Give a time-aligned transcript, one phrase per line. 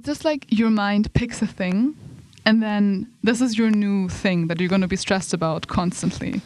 [0.00, 1.94] It's just like your mind picks a thing,
[2.46, 6.40] and then this is your new thing that you're going to be stressed about constantly.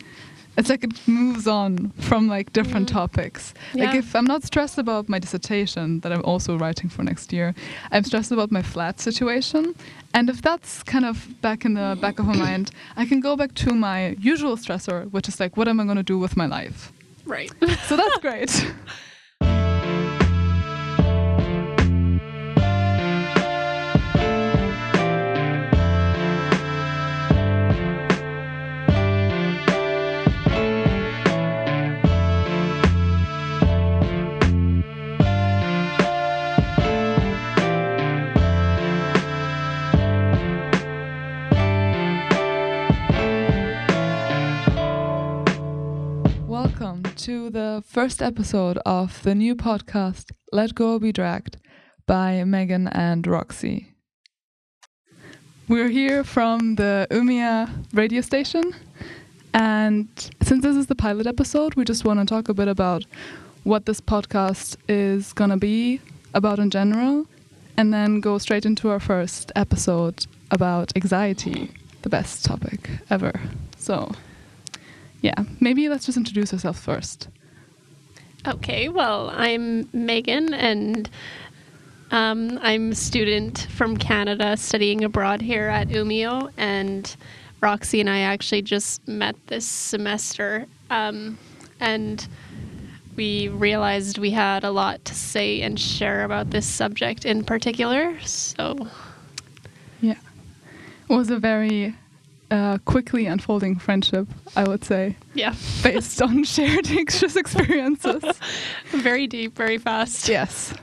[0.57, 2.95] It's like it moves on from like different Mm.
[2.95, 3.55] topics.
[3.75, 7.55] Like if I'm not stressed about my dissertation that I'm also writing for next year,
[7.93, 9.77] I'm stressed about my flat situation.
[10.15, 13.37] And if that's kind of back in the back of my mind, I can go
[13.37, 16.37] back to my usual stressor, which is like, what am I going to do with
[16.37, 16.91] my life?
[17.25, 17.53] Right.
[17.87, 18.51] So that's great.
[47.17, 51.59] to the first episode of the new podcast, Let Go Be Dragged,
[52.07, 53.95] by Megan and Roxy.
[55.69, 58.75] We're here from the Umeå radio station,
[59.53, 60.09] and
[60.43, 63.05] since this is the pilot episode, we just want to talk a bit about
[63.63, 66.01] what this podcast is going to be
[66.35, 67.27] about in general,
[67.77, 71.71] and then go straight into our first episode about anxiety,
[72.03, 73.41] the best topic ever.
[73.77, 74.11] So,
[75.25, 77.29] yeah, maybe let's just introduce ourselves first.
[78.47, 81.09] Okay, well, I'm Megan, and
[82.11, 86.51] um, I'm a student from Canada studying abroad here at Umeå.
[86.59, 87.17] And
[87.63, 91.39] Roxy and I actually just met this semester, um,
[91.81, 92.29] and
[93.17, 98.21] we realized we had a lot to say and share about this subject in particular.
[98.21, 98.77] So,
[100.03, 100.19] Yeah.
[101.09, 101.95] It was a very
[102.51, 108.23] uh, quickly unfolding friendship, I would say, yeah, based on shared anxious experiences.
[108.91, 110.29] very deep, very fast.
[110.29, 110.75] yes.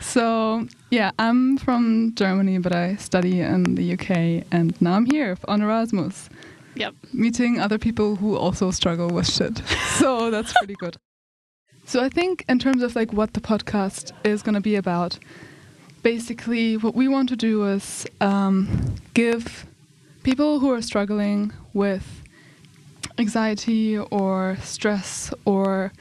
[0.00, 5.36] So, yeah, I'm from Germany, but I study in the UK, and now I'm here
[5.48, 6.28] on Erasmus,
[6.74, 6.94] Yep.
[7.12, 9.58] meeting other people who also struggle with shit.
[9.98, 10.96] so, that's pretty good.
[11.84, 15.18] So, I think in terms of like what the podcast is going to be about,
[16.02, 19.66] basically what we want to do is um, give
[20.22, 22.22] people who are struggling with
[23.18, 25.92] anxiety or stress or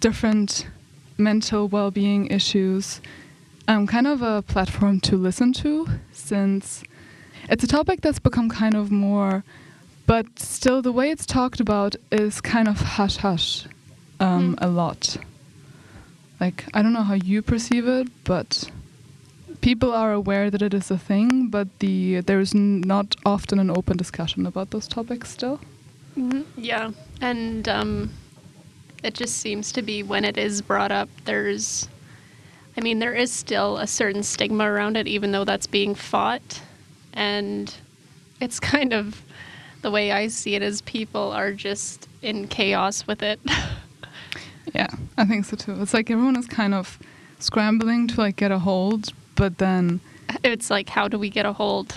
[0.00, 0.66] different
[1.18, 3.00] mental well-being issues
[3.68, 6.82] um, kind of a platform to listen to since
[7.48, 9.44] it's a topic that's become kind of more
[10.06, 13.66] but still the way it's talked about is kind of hush hush
[14.18, 14.64] um, Hmm.
[14.64, 15.16] a lot
[16.40, 18.70] like i don't know how you perceive it but
[19.60, 23.96] people are aware that it is a thing but the there's not often an open
[23.96, 25.60] discussion about those topics still
[26.16, 26.90] Mhm, Yeah,
[27.20, 28.10] and um,
[29.02, 31.88] it just seems to be when it is brought up, there's,
[32.76, 36.62] I mean, there is still a certain stigma around it, even though that's being fought.
[37.12, 37.72] And
[38.40, 39.22] it's kind of
[39.82, 43.40] the way I see it is people are just in chaos with it.
[44.74, 45.80] Yeah, I think so too.
[45.82, 46.98] It's like everyone is kind of
[47.40, 49.12] scrambling to like get a hold,
[49.42, 50.00] but then
[50.44, 51.88] it's like, how do we get a hold?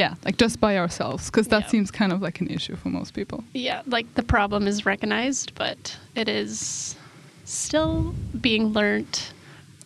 [0.00, 1.68] yeah, like just by ourselves, because that Yeah.
[1.72, 3.38] seems kind of like an issue for most people.
[3.68, 5.80] Yeah, like the problem is recognized, but
[6.14, 6.96] it is
[7.44, 8.14] still
[8.46, 9.32] being learnt.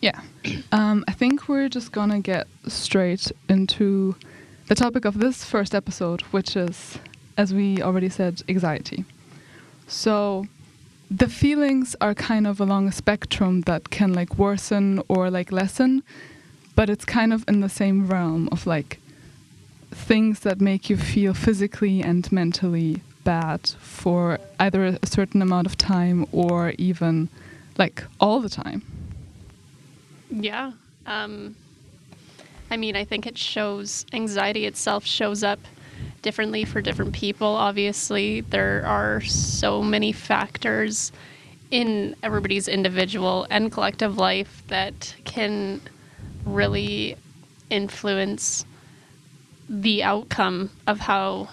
[0.01, 0.19] Yeah,
[0.79, 4.15] um, I think we're just gonna get straight into
[4.69, 6.97] the topic of this first episode, which is,
[7.37, 9.05] as we already said, anxiety.
[9.87, 10.45] So
[11.21, 16.01] the feelings are kind of along a spectrum that can like worsen or like lessen,
[16.75, 18.99] but it's kind of in the same realm of like
[19.91, 25.77] things that make you feel physically and mentally bad for either a certain amount of
[25.77, 27.29] time or even
[27.77, 28.81] like all the time.
[30.29, 30.71] Yeah.
[31.05, 31.55] Um,
[32.71, 35.59] I mean, I think it shows anxiety itself shows up
[36.21, 37.47] differently for different people.
[37.47, 41.11] Obviously, there are so many factors
[41.69, 45.81] in everybody's individual and collective life that can
[46.45, 47.15] really
[47.69, 48.65] influence
[49.69, 51.49] the outcome of how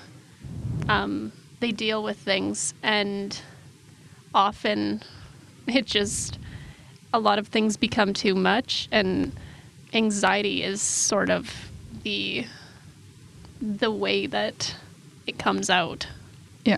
[0.88, 2.74] um, they deal with things.
[2.82, 3.40] And
[4.34, 5.02] often
[5.66, 6.38] it just
[7.12, 9.32] a lot of things become too much and
[9.92, 11.70] anxiety is sort of
[12.02, 12.46] the
[13.60, 14.74] the way that
[15.26, 16.06] it comes out
[16.64, 16.76] Yeah,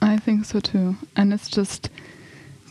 [0.00, 0.96] I think so too.
[1.16, 1.90] And it's just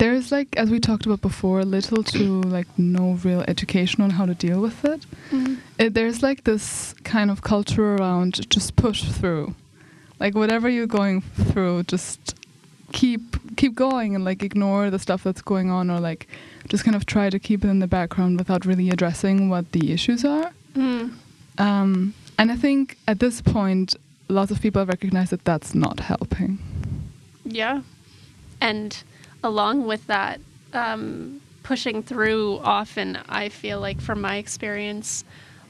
[0.02, 4.26] there's like as we talked about before, little to like no real education on how
[4.26, 5.06] to deal with it.
[5.78, 9.54] it there's like this kind of culture around just push through.
[10.20, 12.36] Like whatever you're going through, just
[12.92, 13.22] keep
[13.58, 16.28] keep going and like ignore the stuff that's going on or like
[16.68, 19.92] just kind of try to keep it in the background without really addressing what the
[19.92, 20.52] issues are.
[20.74, 21.14] Mm.
[21.60, 23.96] Um, and I think at this point,
[24.30, 26.58] lots of people recognize that that's not helping.
[27.46, 27.84] Yeah.
[28.60, 29.04] And
[29.44, 30.40] along with that,
[30.74, 35.24] um, pushing through often, I feel like from my experience,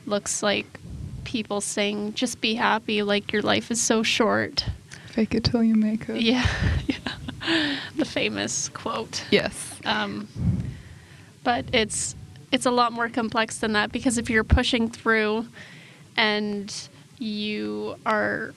[0.06, 0.80] looks like
[1.24, 4.66] people saying, just be happy, like your life is so short.
[5.08, 6.22] Fake it till you make it.
[6.22, 6.48] Yeah.
[6.88, 7.78] yeah.
[7.96, 9.24] The famous quote.
[9.32, 9.80] Yes.
[9.86, 10.28] Um,
[11.44, 12.16] but it's
[12.52, 15.48] it's a lot more complex than that because if you're pushing through
[16.18, 18.54] and you are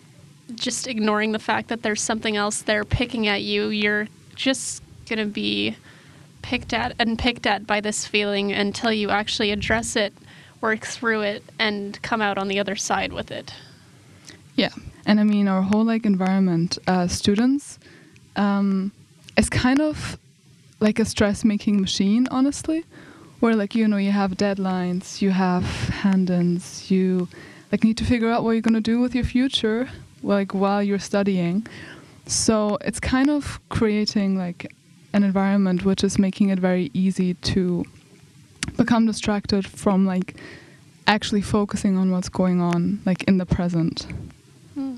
[0.55, 5.19] just ignoring the fact that there's something else there picking at you, you're just going
[5.19, 5.77] to be
[6.43, 10.13] picked at and picked at by this feeling until you actually address it,
[10.61, 13.55] work through it, and come out on the other side with it.
[14.55, 14.71] Yeah,
[15.07, 17.79] and I mean our whole like environment, uh, students,
[18.37, 18.93] um,
[19.37, 20.19] is kind of
[20.81, 22.85] like a stress-making machine, honestly.
[23.41, 27.29] Where like you know you have deadlines, you have hand-ins, you
[27.73, 29.89] like need to figure out what you're gonna do with your future,
[30.23, 31.67] like while you're studying.
[32.27, 34.73] So it's kind of creating like
[35.15, 37.85] an environment which is making it very easy to
[38.77, 40.37] become distracted from like
[41.07, 44.07] actually focusing on what's going on like in the present
[44.75, 44.97] Hmm.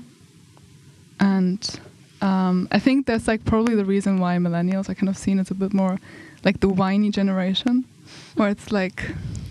[1.19, 1.79] and
[2.21, 5.51] um, I think that's like probably the reason why millennials are kind of seen as
[5.51, 5.99] a bit more
[6.43, 7.85] like the whiny generation,
[8.35, 9.03] where it's like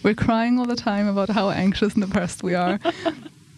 [0.02, 2.78] we're crying all the time about how anxious and depressed we are.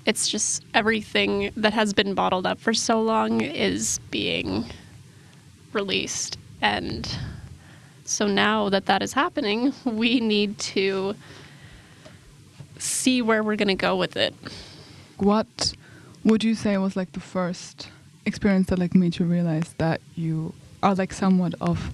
[0.07, 4.65] It's just everything that has been bottled up for so long is being
[5.75, 6.39] released.
[6.61, 7.09] And
[8.05, 11.15] so now that that is happening, we need to
[12.79, 14.35] see where we're going to go with it.
[15.19, 15.75] what
[16.25, 17.89] would you say was like the first
[18.27, 20.53] experience that like made you realize that you
[20.83, 21.91] are like somewhat of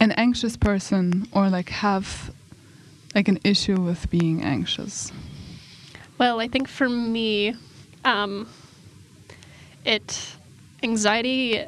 [0.00, 2.32] an anxious person or like have
[3.14, 5.12] like an issue with being anxious?
[6.18, 7.54] Well, I think for me,
[8.04, 8.48] um,
[9.84, 10.36] it
[10.82, 11.64] anxiety.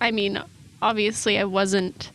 [0.00, 0.42] I mean,
[0.82, 2.10] obviously, I wasn't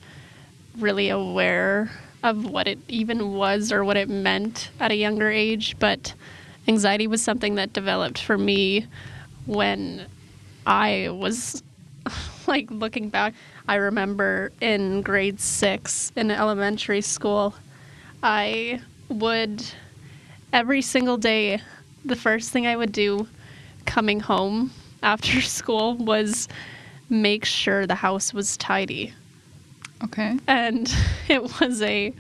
[0.78, 1.92] really aware
[2.24, 6.14] of what it even was or what it meant at a younger age, but
[6.68, 8.88] anxiety was something that developed for me
[9.46, 10.06] when
[10.66, 11.64] I was
[12.48, 13.34] like looking back.
[13.68, 17.56] I remember in grade six in elementary school,
[18.22, 19.66] I would
[20.54, 21.62] every single day,
[22.06, 23.28] the first thing I would do
[23.86, 24.72] coming home
[25.02, 26.48] after school was
[27.12, 29.14] make sure the house was tidy.
[30.04, 30.40] Okay.
[30.48, 30.92] And
[31.28, 32.14] it was a,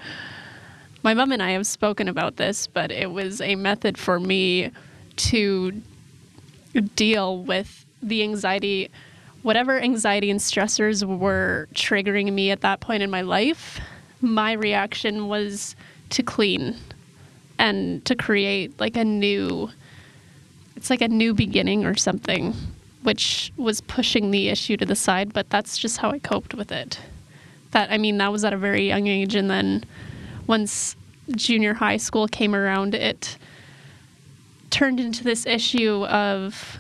[1.02, 4.72] my mom and I have spoken about this, but it was a method for me
[5.16, 5.82] to
[6.96, 8.90] deal with the anxiety,
[9.42, 13.80] whatever anxiety and stressors were triggering me at that point in my life.
[14.20, 15.76] My reaction was
[16.10, 16.76] to clean
[17.58, 19.70] and to create like a new
[20.76, 22.56] it's like a new beginning or something
[23.03, 26.71] which was pushing the issue to the side but that's just how i coped with
[26.71, 27.00] it
[27.71, 29.83] that i mean that was at a very young age and then
[30.48, 30.95] once
[31.36, 33.38] junior high school came around it
[34.69, 36.77] turned into this issue of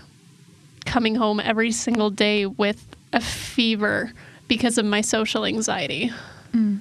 [0.85, 4.11] coming home every single day with a fever
[4.47, 6.11] because of my social anxiety
[6.53, 6.79] Mm.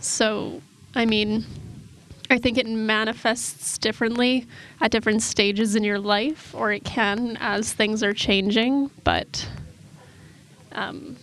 [0.00, 0.60] so
[0.94, 1.46] i mean
[2.30, 4.46] I think it manifests differently
[4.80, 8.90] at different stages in your life, or it can as things are changing.
[9.04, 9.48] But
[10.72, 11.16] um,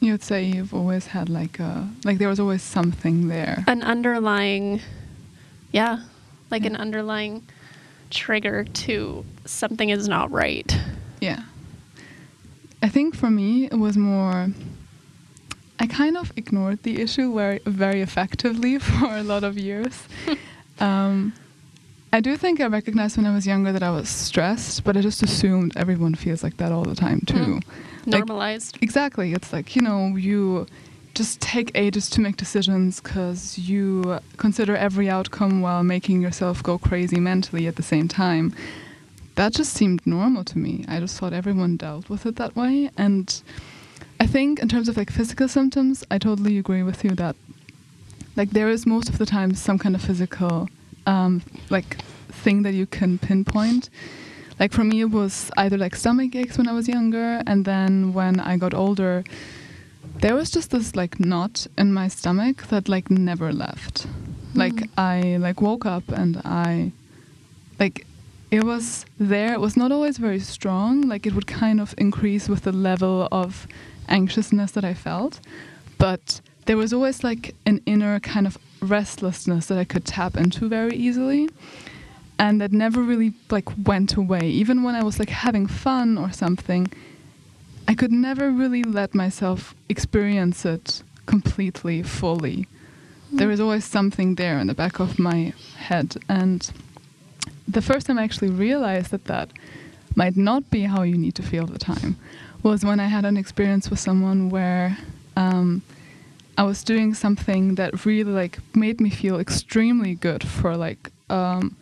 [0.00, 3.64] You would say you've always had like a like there was always something there.
[3.66, 4.80] an underlying,
[5.72, 6.04] yeah,
[6.50, 7.42] like an underlying
[8.10, 10.76] trigger to something is not right.
[11.20, 11.42] Yeah.
[12.82, 14.48] I think for me it was more
[15.78, 20.08] I kind of ignored the issue very very effectively for a lot of years.
[20.80, 21.32] um,
[22.12, 25.00] I do think I recognized when I was younger that I was stressed, but I
[25.02, 27.34] just assumed everyone feels like that all the time too.
[27.34, 27.62] Mm.
[28.06, 28.78] Like- Normalized.
[28.80, 29.32] Exactly.
[29.32, 30.66] It's like, you know, you
[31.14, 36.78] just take ages to make decisions because you consider every outcome while making yourself go
[36.78, 38.54] crazy mentally at the same time.
[39.34, 40.84] That just seemed normal to me.
[40.88, 42.90] I just thought everyone dealt with it that way.
[42.96, 43.42] And
[44.18, 47.36] I think, in terms of like physical symptoms, I totally agree with you that
[48.34, 50.68] like there is most of the time some kind of physical
[51.06, 51.96] um, like
[52.28, 53.90] thing that you can pinpoint.
[54.58, 58.14] Like for me it was either like stomach aches when i was younger and then
[58.14, 59.22] when i got older
[60.20, 64.06] there was just this like knot in my stomach that like never left.
[64.54, 64.86] Like Hmm.
[64.96, 66.92] i like woke up and i
[67.78, 68.06] like
[68.50, 69.52] it was there.
[69.52, 71.02] It was not always very strong.
[71.02, 73.66] Like it would kind of increase with the level of
[74.08, 75.40] anxiousness that i felt
[75.98, 80.68] but there was always like an inner kind of restlessness that i could tap into
[80.68, 81.48] very easily
[82.38, 84.40] and that never really like went away.
[84.42, 86.88] Even when I was like having fun or something,
[87.88, 92.66] I could never really let myself experience it completely, fully.
[93.30, 93.36] Hmm.
[93.36, 96.16] There was always something there in the back of my head.
[96.28, 96.70] And
[97.66, 99.50] the first time I actually realized that that
[100.14, 102.16] might not be how you need to feel the time
[102.66, 104.98] was when I had an experience with someone where
[105.36, 105.82] um,
[106.58, 111.76] I was doing something that really like made me feel extremely good for like um,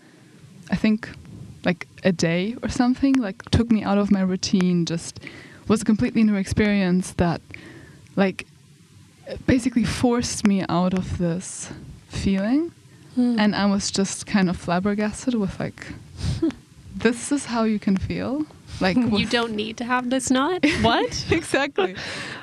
[0.70, 1.08] I think
[1.64, 3.14] like a day or something.
[3.14, 4.84] Like took me out of my routine.
[4.84, 5.20] Just
[5.68, 7.40] was a completely new experience that
[8.14, 8.46] like
[9.46, 11.70] basically forced me out of this
[12.08, 12.72] feeling.
[13.14, 13.38] Hmm.
[13.38, 15.86] And I was just kind of flabbergasted with like,
[16.94, 18.44] this is how you can feel.
[18.80, 20.64] Like you don't need to have this knot.
[20.82, 21.26] What?
[21.30, 21.94] exactly.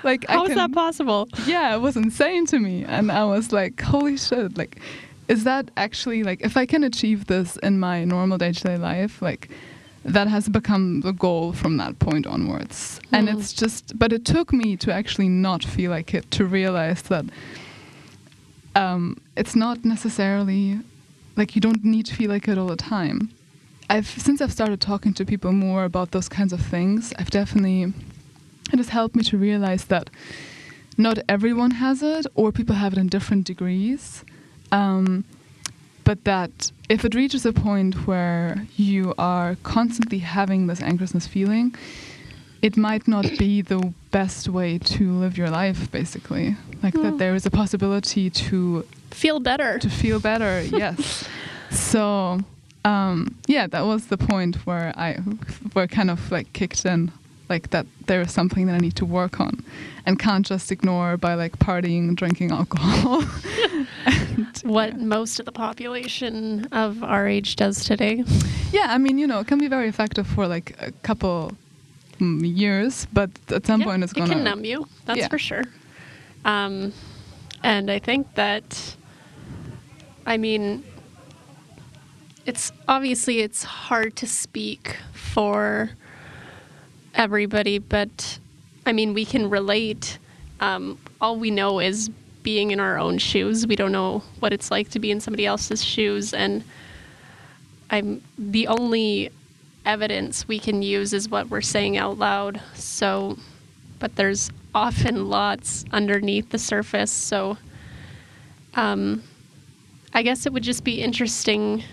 [0.04, 1.28] Like How I is that possible?
[1.46, 2.84] yeah, it was insane to me.
[2.86, 4.80] And I was like, holy shit, like,
[5.28, 8.78] is that actually, like, if I can achieve this in my normal day to day
[8.78, 9.50] life, like,
[10.04, 13.00] that has become the goal from that point onwards.
[13.12, 13.38] And Hmm.
[13.38, 17.26] it's just, but it took me to actually not feel like it, to realize that
[18.76, 20.80] um, it's not necessarily
[21.36, 23.30] like you don't need to feel like it all the time.
[23.94, 27.94] I've since I've started talking to people more about those kinds of things, I've definitely
[28.74, 30.10] it has helped me to realize that
[30.98, 34.24] not everyone has it, or people have it in different degrees.
[34.72, 35.26] Um,
[36.04, 41.76] but that if it reaches a point where you are constantly having this anxiousness feeling,
[42.62, 46.56] it might not be the best way to live your life, basically.
[46.84, 47.04] Like Hmm.
[47.04, 49.80] that there is a possibility to Feel better.
[49.80, 50.62] to feel better.
[50.84, 51.26] yes.
[51.70, 52.40] So
[52.86, 55.18] um, yeah, that was the point where I
[55.76, 57.12] were kind of like kicked in,
[57.50, 59.64] like that there is something that I need to work on,
[60.06, 63.24] and can't just ignore by like partying, drinking alcohol.
[64.06, 68.24] And, What most of the population of our age does today.
[68.72, 71.52] yeah, I mean, you know, it can be very effective for like a couple
[72.20, 74.88] mm, years, but at some Yeah, point it's it gonna can numb you.
[75.06, 75.28] That's Yeah.
[75.28, 75.64] for sure.
[76.46, 76.94] Um,
[77.64, 78.96] and I think that,
[80.26, 80.84] I mean,
[82.46, 85.92] it's obviously it's hard to speak for
[87.14, 88.40] everybody, but
[88.86, 90.18] I mean, we can relate.
[90.60, 92.10] Um, all we know is
[92.44, 93.68] being in our own shoes.
[93.68, 96.64] We don't know what it's like to be in somebody else's shoes, and
[97.90, 99.30] I'm the only
[99.86, 102.62] evidence we can use is what we're saying out loud.
[102.74, 103.38] So,
[104.00, 107.12] but there's often lots underneath the surface.
[107.12, 107.58] So,
[108.74, 109.24] um,
[110.14, 111.84] I guess it would just be interesting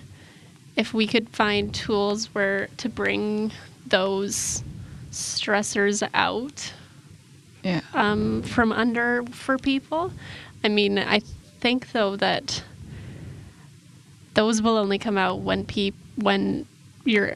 [0.78, 3.50] if we could find tools where to bring
[3.87, 4.62] those
[5.11, 6.73] stressors out
[7.64, 7.80] yeah.
[7.94, 10.12] um, from under for people.
[10.62, 11.20] I mean, I
[11.61, 12.62] think though that
[14.35, 16.64] those will only come out when peop when
[17.04, 17.35] you're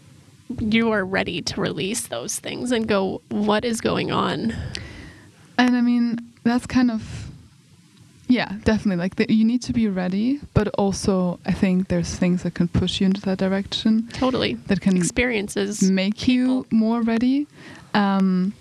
[0.61, 4.55] you are ready to release those things and go, what is going on?
[5.59, 7.22] And I mean, that's kind of,
[8.29, 8.97] yeah, definitely.
[8.97, 12.69] Like, the, you need to be ready, but also, I think there's things that can
[12.69, 14.55] push you into that direction Totally.
[14.69, 15.83] that can Experiences.
[15.91, 17.47] make you more ready.
[17.95, 18.55] Um,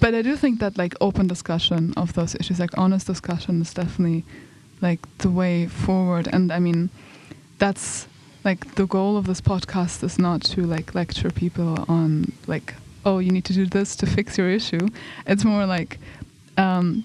[0.00, 3.72] but I do think that, like, open discussion of those issues, like, honest discussion is
[3.74, 4.24] definitely,
[4.80, 6.28] like, the way forward.
[6.32, 6.90] And I mean,
[7.58, 8.06] that's,
[8.44, 13.18] like, the goal of this podcast is not to, like, lecture people on, like, oh,
[13.18, 14.88] you need to do this to fix your issue.
[15.26, 15.98] It's more like,
[16.56, 17.04] um,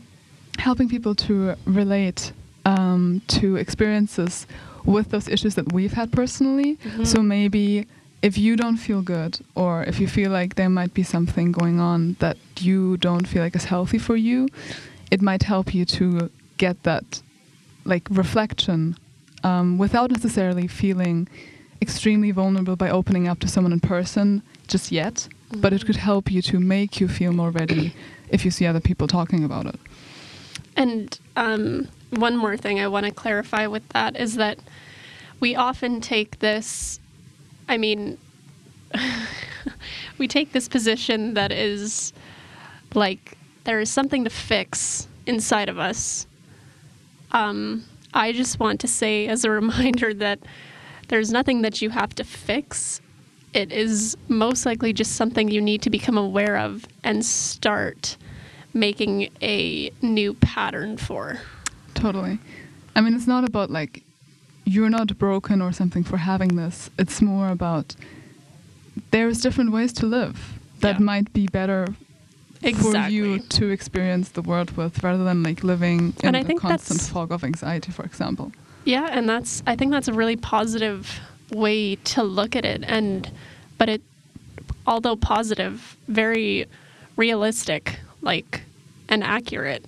[0.68, 2.32] helping people to relate
[2.66, 4.48] um, to experiences
[4.86, 6.72] with those issues that we've had personally.
[6.78, 7.06] Mhm.
[7.12, 7.86] So maybe
[8.22, 11.78] if you don't feel good, or if you feel like there might be something going
[11.92, 14.48] on that you don't feel like is healthy for you,
[15.12, 17.22] it might help you to get that
[17.86, 18.96] like reflection
[19.44, 21.28] um, without necessarily feeling
[21.82, 24.42] extremely vulnerable by opening up to someone in person
[24.74, 25.28] just yet.
[25.64, 27.94] But it could help you to make you feel more ready
[28.30, 29.80] if you see other people talking about it.
[30.76, 34.60] And um, one more thing I want to clarify with that is that
[35.40, 37.00] we often take this,
[37.68, 38.18] I mean,
[40.18, 42.14] we take this position that is
[42.94, 46.28] like there is something to fix inside of us.
[47.32, 50.40] Um, I just want to say, as a reminder, that
[51.08, 53.02] there's nothing that you have to fix.
[53.54, 58.18] It is most likely just something you need to become aware of and start
[58.74, 61.40] making a new pattern for.
[61.94, 62.40] Totally.
[62.96, 64.04] I mean, it's not about like
[64.66, 66.90] you're not broken or something for having this.
[66.98, 67.96] It's more about
[69.12, 71.06] there's different ways to live that Yeah.
[71.06, 71.88] might be better
[72.76, 76.44] for you to experience the world with rather than like living in And I a
[76.44, 78.52] think constant fog of anxiety, for example.
[78.86, 81.20] Yeah, and that's I think that's a really positive
[81.52, 83.30] way to look at it and
[83.78, 84.02] but it
[84.88, 86.66] although positive very
[87.16, 88.62] realistic like
[89.10, 89.86] and accurate.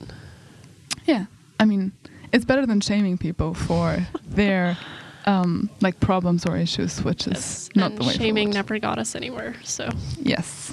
[1.06, 1.25] Yeah,
[1.60, 1.92] I mean,
[2.32, 4.77] it's better than shaming people for their
[5.25, 8.56] um, like problems or issues, which is not and the way shaming forward.
[8.56, 9.89] never got us anywhere so.
[10.22, 10.72] Yes,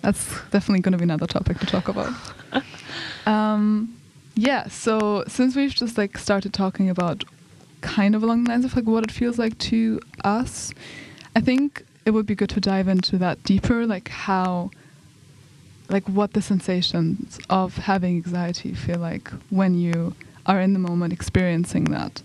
[0.00, 2.12] that's definitely going to be another topic to talk about.
[3.26, 3.96] um,
[4.34, 7.24] yeah, so since we've just like started talking about
[7.82, 10.72] kind of along the lines of like what it feels like to us,
[11.36, 14.70] I think it would be good to dive into that deeper, like how,
[15.92, 20.14] like what the sensations of having anxiety feel like when you
[20.46, 22.22] are in the moment experiencing that.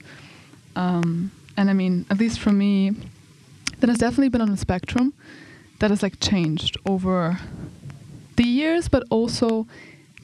[0.75, 2.95] Um, and I mean, at least for me,
[3.79, 5.13] that has definitely been on a spectrum
[5.79, 7.39] that has like changed over
[8.37, 9.67] the years, but also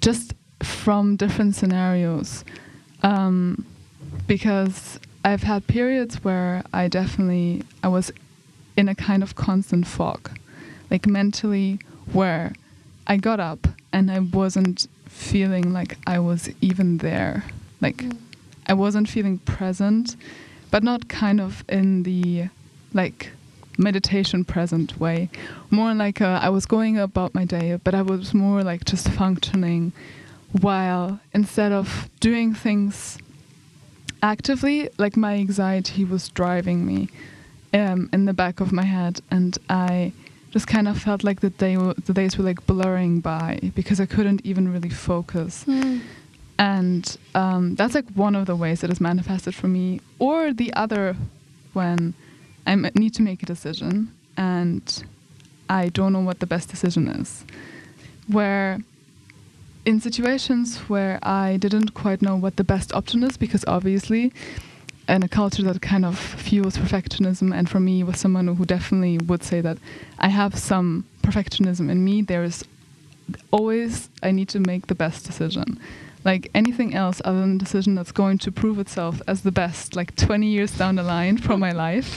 [0.01, 2.45] just from different scenarios.
[3.03, 3.65] Um,
[4.27, 8.11] because I've had periods where I definitely I was
[8.77, 10.31] in a kind of constant fog,
[10.89, 11.79] like mentally,
[12.11, 12.53] where
[13.07, 17.43] I got up and I wasn't feeling like I was even there,
[17.81, 18.17] like Mm.
[18.67, 20.15] I wasn't feeling present,
[20.71, 22.47] but not kind of in the
[22.93, 23.31] like
[23.77, 25.29] meditation present way.
[25.69, 29.09] More like uh, I was going about my day, but I was more like just
[29.09, 29.91] functioning
[30.61, 33.17] while instead of doing things
[34.21, 37.09] actively, like my anxiety was driving me
[37.73, 40.13] um, in the back of my head, and I
[40.53, 43.99] just kind of felt like the day w- the days were like blurring by because
[43.99, 45.65] I couldn't even really focus.
[46.59, 49.99] And um, that's like one of the ways it is manifested for me.
[50.19, 51.15] Or the other
[51.73, 52.13] when
[52.67, 55.03] i m- need to make a decision and
[55.69, 57.43] i don't know what the best decision is.
[58.27, 58.79] Where
[59.85, 64.31] in situations where i didn't quite know what the best option is because obviously
[65.07, 69.17] in a culture that kind of fuels perfectionism and for me was someone who definitely
[69.17, 69.77] would say that
[70.19, 72.63] i have some perfectionism in me there is
[73.51, 75.79] always I need to make the best decision.
[76.23, 79.95] Like anything else other than a decision that's going to prove itself as the best,
[79.95, 82.07] like 20 years down the line from my life,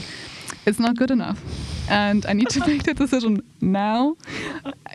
[0.65, 1.41] it's not good enough.
[1.89, 4.15] And I need to make the decision now,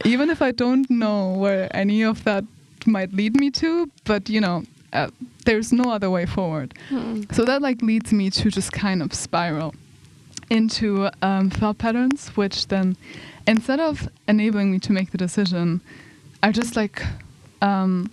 [0.05, 2.45] even if I don't know where any of that
[2.87, 3.91] might lead me to.
[4.05, 5.09] But you know, uh,
[5.45, 6.75] there's no other way forward.
[6.89, 7.23] Hmm.
[7.33, 9.75] So that like leads me to just kind of spiral
[10.51, 12.97] into um, thought patterns, which then,
[13.47, 15.81] instead of enabling me to make the decision,
[16.43, 17.03] are just like
[17.61, 18.11] um,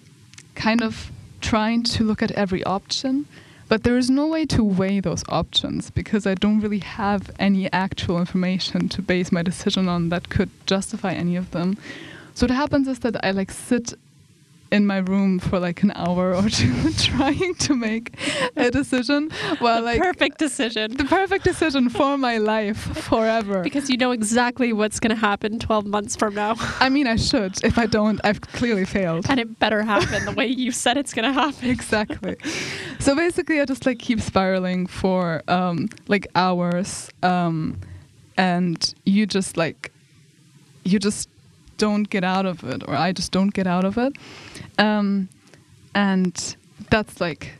[0.55, 1.11] kind of
[1.41, 3.25] trying to look at every option.
[3.67, 7.71] But there is no way to weigh those options because I don't really have any
[7.71, 11.77] actual information to base my decision on that could justify any of them.
[12.33, 13.93] So what happens is that I like sit
[14.71, 18.15] in my room for like an hour or two trying to make
[18.55, 19.29] a decision
[19.59, 23.61] while like perfect decision the perfect decision for my life forever.
[23.61, 27.15] because you know exactly what's going to happen 12 months from now I mean, I
[27.15, 27.63] should.
[27.63, 29.25] If I don't, I've clearly failed.
[29.29, 32.37] and it better happen the way you said it's going to happen exactly.
[32.99, 37.79] So basically, I just like keep spiraling for um, like hours, um,
[38.37, 39.91] and you just like
[40.83, 41.29] you just
[41.79, 44.13] don't get out of it, or I just don't get out of it,
[44.77, 45.27] um,
[45.95, 46.55] and
[46.91, 47.53] that's like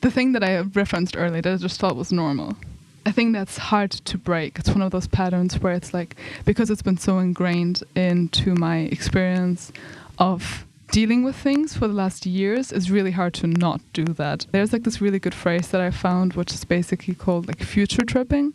[0.00, 2.56] the thing that I referenced earlier that I just thought was normal.
[3.04, 4.58] I think that's hard to break.
[4.58, 8.80] It's one of those patterns where it's like because it's been so ingrained into my
[8.80, 9.72] experience
[10.18, 14.46] of dealing with things for the last years it's really hard to not do that.
[14.52, 18.04] There's like this really good phrase that I found which is basically called like future
[18.04, 18.54] tripping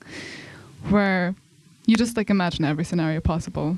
[0.89, 1.36] where
[1.86, 3.78] you just like imagine every scenario possible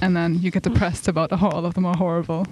[0.00, 2.46] and then you get depressed about how all of them are horrible.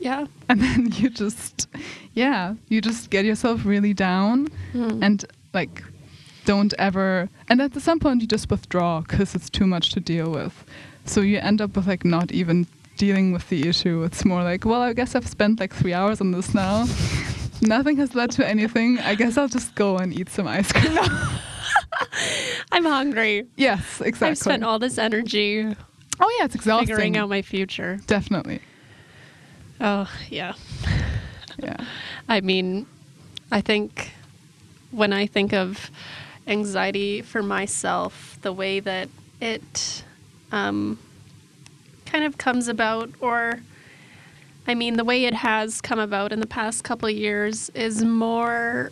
[0.00, 0.26] Yeah.
[0.48, 1.68] And then you just
[2.14, 5.02] yeah you just get yourself really down Hmm.
[5.02, 5.82] and like
[6.46, 10.30] don't ever and at some point you just withdraw because it's too much to deal
[10.30, 10.64] with.
[11.04, 14.02] So you end up with like not even dealing with the issue.
[14.04, 16.86] It's more like well i guess i've spent like three hours on this now.
[17.62, 18.98] Nothing has led to anything.
[19.00, 20.98] I guess i'll just go and eat some ice cream
[22.72, 23.46] i'm hungry.
[23.56, 24.28] Yes exactly.
[24.28, 25.76] i've spent all this energy
[26.20, 26.86] oh yeah it's exhausting.
[26.86, 28.00] figuring out my future.
[28.06, 28.60] Definitely.
[29.80, 30.54] Oh yeah.
[31.62, 31.76] Yeah.
[32.28, 32.86] I mean,
[33.50, 34.12] I think
[34.90, 35.90] when I think of
[36.46, 39.08] anxiety for myself, the way that
[39.40, 40.04] it
[40.52, 40.98] um,
[42.06, 43.60] kind of comes about, or
[44.66, 48.04] I mean, the way it has come about in the past couple of years is
[48.04, 48.90] more,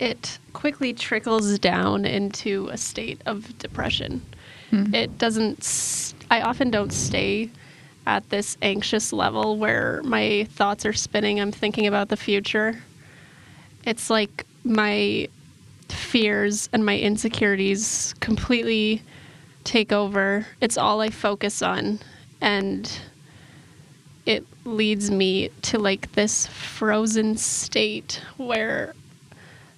[0.00, 4.22] it quickly trickles down into a state of depression.
[4.70, 4.94] Hmm.
[4.94, 7.50] It doesn't, I often don't stay
[8.06, 11.38] at this anxious level where my thoughts are spinning.
[11.38, 12.82] I'm thinking about the future.
[13.84, 15.28] It's like my
[15.88, 19.02] fears and my insecurities completely
[19.64, 20.46] take over.
[20.62, 22.00] It's all I focus on.
[22.40, 22.90] And
[24.24, 28.94] it leads me to like this frozen state where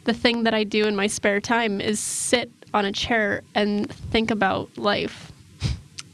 [0.04, 3.92] the thing that I do in my spare time is sit on a chair and
[3.92, 5.32] think about life.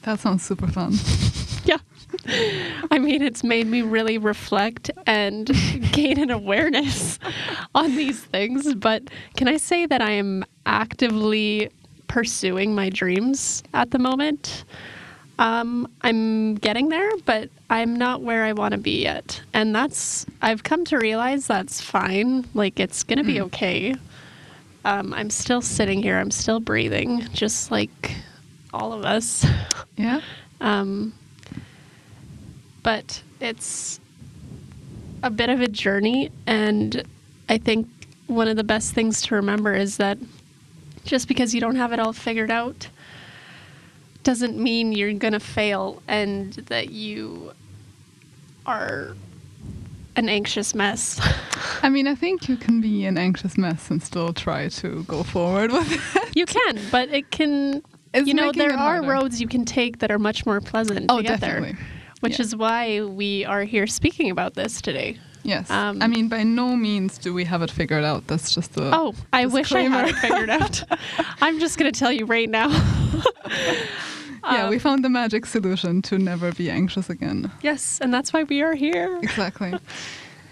[0.03, 0.94] That sounds super fun.
[1.64, 1.79] Yeah.
[2.90, 5.46] I mean, it's made me really reflect and
[5.92, 7.18] gain an awareness
[7.74, 8.74] on these things.
[8.74, 9.03] But
[9.37, 11.68] can I say that I am actively
[12.07, 14.64] pursuing my dreams at the moment?
[15.38, 19.40] Um, I'm getting there, but I'm not where I want to be yet.
[19.55, 22.44] And that's, I've come to realize that's fine.
[22.55, 23.94] Like, it's going to be okay.
[24.85, 28.14] Um, I'm still sitting here, I'm still breathing, just like
[28.72, 29.46] all of us.
[29.96, 30.20] Yeah.
[30.61, 31.14] Um,
[32.83, 34.01] but it's
[35.22, 37.05] a bit of a journey, and
[37.48, 37.88] I think
[38.27, 40.18] one of the best things to remember is that
[41.05, 42.88] just because you don't have it all figured out
[44.29, 47.51] doesn't mean you're going to fail and that you
[48.67, 49.17] are
[50.17, 51.19] an anxious mess.
[51.83, 55.23] I mean, I think you can be an anxious mess and still try to go
[55.23, 56.37] forward with it.
[56.37, 57.83] you can, but it can.
[58.12, 59.09] It's you know, there are harder.
[59.09, 61.73] roads you can take that are much more pleasant Oh, to get definitely.
[61.73, 61.87] there,
[62.21, 62.45] which Yeah.
[62.45, 65.17] is why we are here speaking about this today.
[65.43, 65.71] Yes.
[65.71, 68.27] Um, I mean, by no means do we have it figured out.
[68.27, 68.95] That's just the.
[68.95, 70.83] Oh, I wish I had it figured out.
[71.41, 72.69] I'm just going to tell you right now.
[74.44, 77.51] yeah, we um, found the magic solution to never be anxious again.
[77.62, 79.18] Yes, and that's why we are here.
[79.22, 79.74] Exactly.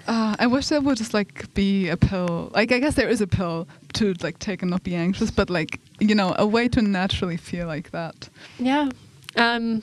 [0.09, 2.51] Uh, I wish there would just like be a pill.
[2.55, 5.51] Like I guess there is a pill to like take and not be anxious, but
[5.51, 8.29] like you know a way to naturally feel like that.
[8.59, 8.89] Yeah.
[9.37, 9.83] Um,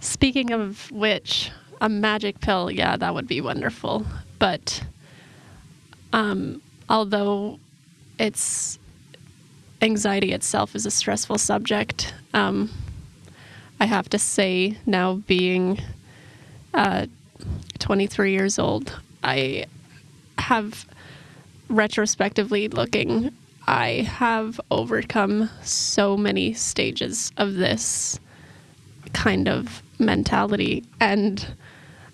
[0.00, 4.04] speaking of which, a magic pill, yeah, that would be wonderful.
[4.40, 4.82] But
[6.12, 7.58] um, although
[8.18, 8.78] it's
[9.80, 12.70] anxiety itself is a stressful subject, um,
[13.80, 15.80] I have to say now being
[16.72, 17.06] uh,
[17.78, 19.66] 23 years old, I
[20.38, 20.86] have
[21.68, 23.34] retrospectively looking,
[23.66, 28.18] I have overcome so many stages of this
[29.12, 30.84] kind of mentality.
[31.00, 31.46] And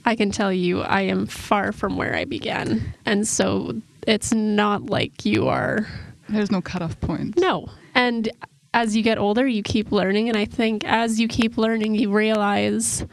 [0.04, 2.94] I can tell you, I am far from where I began.
[3.04, 5.86] And so it's not like you are.
[6.28, 7.36] There's no cutoff point.
[7.38, 7.68] No.
[7.94, 8.30] And
[8.72, 10.28] as you get older, you keep learning.
[10.28, 13.04] And I think as you keep learning, you realize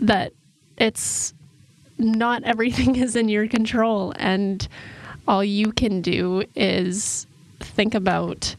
[0.00, 0.32] that
[0.78, 1.34] it's
[1.98, 4.14] not everything is in your control.
[4.16, 4.66] And
[5.28, 7.26] all you can do is
[7.60, 8.56] think about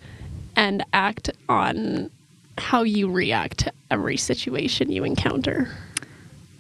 [0.56, 2.12] and act on
[2.58, 5.70] how you react to every situation you encounter.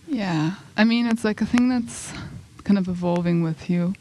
[0.07, 0.55] Yeah.
[0.75, 2.13] I mean, it's like a thing that's
[2.63, 3.93] kind of evolving with you.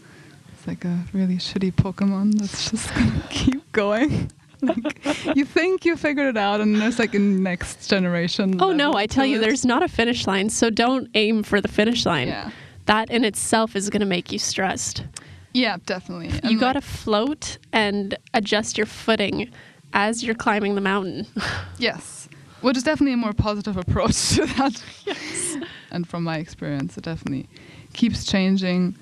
[0.55, 4.31] It's like a really shitty Pokemon that's just gonna keep going.
[4.63, 5.05] Like
[5.37, 8.61] you think you figured it out, and there's like a next generation.
[8.61, 11.69] Oh no, I tell you, there's not a finish line, so don't aim for the
[11.69, 12.29] finish line.
[12.29, 12.51] Yeah.
[12.87, 15.05] That in itself is going to make you stressed.
[15.53, 16.29] Yeah, definitely.
[16.29, 19.51] you And, got to like, float and adjust your footing
[19.93, 21.27] as you're climbing the mountain.
[21.79, 22.29] Yes,
[22.61, 24.83] which is definitely a more positive approach to that.
[25.05, 25.57] Yes.
[25.93, 27.49] And from my experience, it definitely
[27.95, 28.95] keeps changing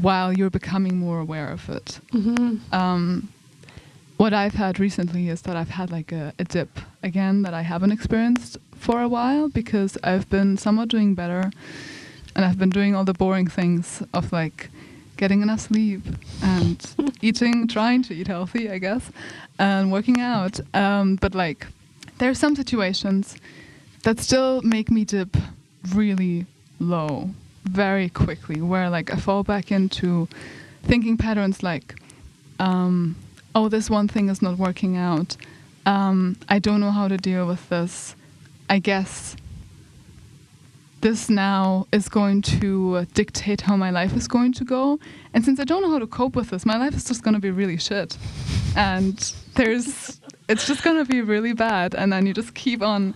[0.00, 2.00] while you're becoming more aware of it.
[2.12, 2.72] mm-hmm.
[2.72, 3.28] Um,
[4.16, 7.62] what I've had recently is that I've had like a, a dip again that I
[7.62, 11.50] haven't experienced for a while because I've been somewhat doing better
[12.34, 14.70] and I've been doing all the boring things of like
[15.16, 16.02] getting enough sleep
[16.42, 19.10] and eating, trying to eat healthy, I guess,
[19.58, 20.60] and working out.
[20.74, 21.66] Um, but like,
[22.18, 23.36] there are some situations
[24.02, 25.36] that still make me dip
[25.94, 26.46] really
[26.78, 27.30] low
[27.64, 30.28] very quickly, where like I fall back into
[30.84, 31.94] thinking patterns like,
[32.58, 33.16] um,
[33.56, 35.34] oh, this one thing is not working out.
[35.86, 38.14] Um, I don't know how to deal with this.
[38.68, 39.34] I guess
[41.00, 45.00] this now is going to dictate how my life is going to go.
[45.32, 47.32] And since I don't know how to cope with this, my life is just going
[47.32, 48.18] to be really shit.
[48.76, 49.16] And
[49.54, 51.94] there's, it's just going to be really bad.
[51.94, 53.14] And then you just keep on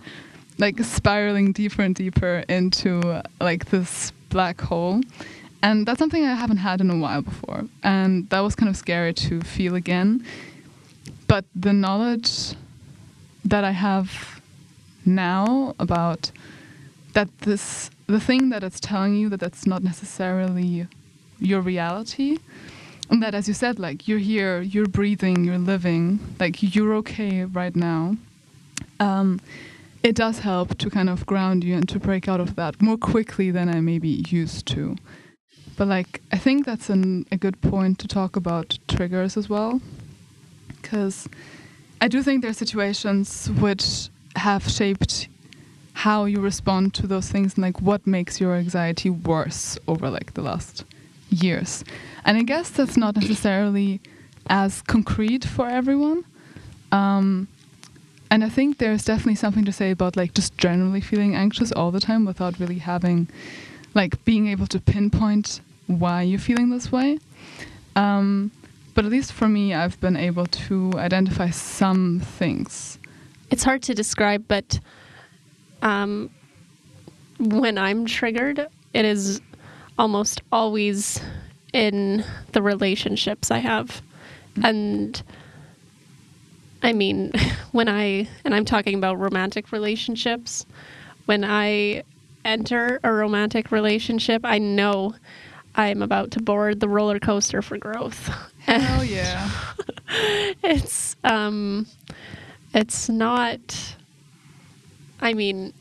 [0.57, 5.01] like spiraling deeper and deeper into like this black hole.
[5.63, 7.65] And that's something I haven't had in a while before.
[7.83, 10.25] And that was kind of scary to feel again.
[11.27, 12.55] But the knowledge
[13.45, 14.41] that I have
[15.05, 16.31] now about
[17.13, 20.87] that this the thing that it's telling you that that's not necessarily
[21.39, 22.37] your reality
[23.09, 27.43] and that as you said like you're here you're breathing you're living like you're okay
[27.45, 28.15] right now
[28.99, 29.41] um,
[30.03, 32.97] it does help to kind of ground you and to break out of that more
[32.97, 34.95] quickly than i maybe used to
[35.81, 39.81] But like, I think that's an, a good point to talk about triggers as well,
[40.79, 41.27] because
[41.99, 45.27] I do think there are situations which have shaped
[45.93, 50.35] how you respond to those things and like what makes your anxiety worse over like
[50.35, 50.85] the last
[51.31, 51.83] years.
[52.25, 54.01] And I guess that's not necessarily
[54.51, 56.25] as concrete for everyone.
[56.91, 57.47] Um,
[58.29, 61.89] and I think there's definitely something to say about like just generally feeling anxious all
[61.89, 63.29] the time without really having
[63.95, 65.59] like being able to pinpoint
[65.99, 67.19] why you're feeling this way.
[67.95, 68.51] Um,
[68.93, 72.99] but at least for me, I've been able to identify some things.
[73.49, 74.79] It's hard to describe, but
[75.81, 76.29] um,
[77.39, 79.41] when I'm triggered, it is
[79.97, 81.21] almost always
[81.73, 84.01] in the relationships I have.
[84.63, 85.21] And
[86.83, 87.31] I mean,
[87.71, 90.65] when I, and I'm talking about romantic relationships,
[91.25, 92.03] when I
[92.43, 95.15] enter a romantic relationship, I know
[95.75, 98.29] I'm about to board the roller coaster for growth.
[98.59, 99.49] Hell yeah.
[100.63, 101.87] it's um
[102.73, 103.95] it's not
[105.21, 105.73] I mean,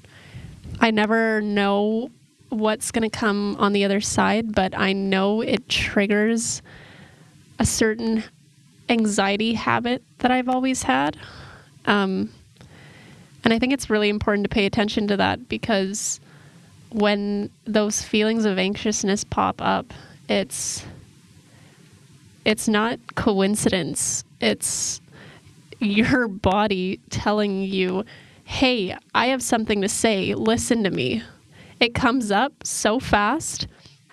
[0.80, 2.10] I never know
[2.50, 6.62] what's going to come on the other side, but I know it triggers
[7.58, 8.24] a certain
[8.88, 11.16] anxiety habit that I've always had.
[11.86, 12.30] Um,
[13.44, 16.20] and I think it's really important to pay attention to that because
[16.92, 19.92] when those feelings of anxiousness pop up,
[20.28, 20.84] it's
[22.44, 24.24] it's not coincidence.
[24.40, 25.00] It's
[25.78, 28.04] your body telling you,
[28.44, 30.34] "Hey, I have something to say.
[30.34, 31.22] Listen to me."
[31.80, 33.66] It comes up so fast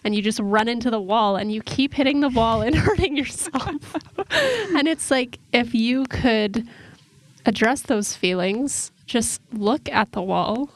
[0.05, 3.17] and you just run into the wall and you keep hitting the wall and hurting
[3.17, 3.95] yourself.
[4.73, 6.65] and it's like if you could
[7.45, 10.69] address those feelings, just look at the wall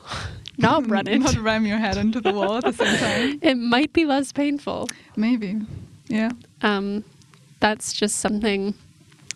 [0.61, 1.19] not run it.
[1.19, 3.39] not ram your head into the wall at the same time.
[3.41, 4.87] It might be less painful.
[5.15, 5.59] Maybe.
[6.07, 6.31] Yeah.
[6.61, 7.03] Um,
[7.59, 8.73] that's just something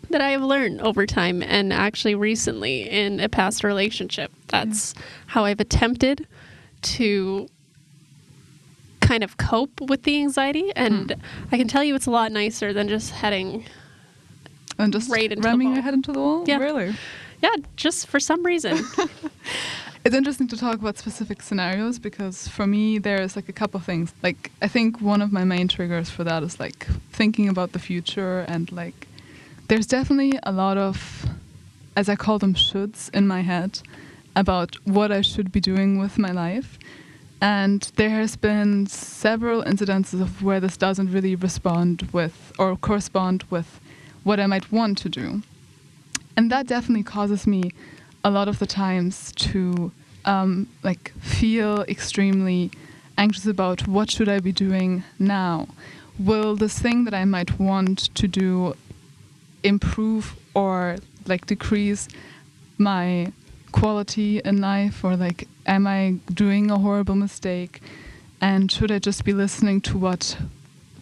[0.09, 4.31] that I have learned over time and actually recently in a past relationship.
[4.47, 5.01] That's yeah.
[5.27, 6.27] how I've attempted
[6.83, 7.47] to
[9.01, 11.19] kind of cope with the anxiety and mm.
[11.51, 13.65] I can tell you it's a lot nicer than just heading
[14.77, 16.43] and just right into ramming your head into the wall?
[16.47, 16.57] Yeah.
[16.57, 16.95] Really?
[17.41, 18.83] Yeah, just for some reason.
[20.05, 24.13] it's interesting to talk about specific scenarios because for me there's like a couple things.
[24.21, 27.79] Like i think one of my main triggers for that is like thinking about the
[27.79, 29.07] future and like
[29.67, 31.25] there's definitely a lot of
[31.95, 33.79] as i call them shoulds in my head
[34.35, 36.77] about what i should be doing with my life.
[37.41, 43.43] And there has been several incidences of where this doesn't really respond with or correspond
[43.49, 43.81] with
[44.23, 45.41] what i might want to do.
[46.37, 47.71] And that definitely causes me
[48.25, 49.91] a lot of the times to
[50.25, 52.71] um, like feel extremely
[53.19, 55.67] anxious about what should I be doing now.
[56.17, 58.73] Will this thing that I might want to do
[59.63, 62.07] improve or like decrease
[62.79, 63.31] my
[63.71, 67.79] quality in life or like am I doing a horrible mistake
[68.41, 70.37] and should I just be listening to what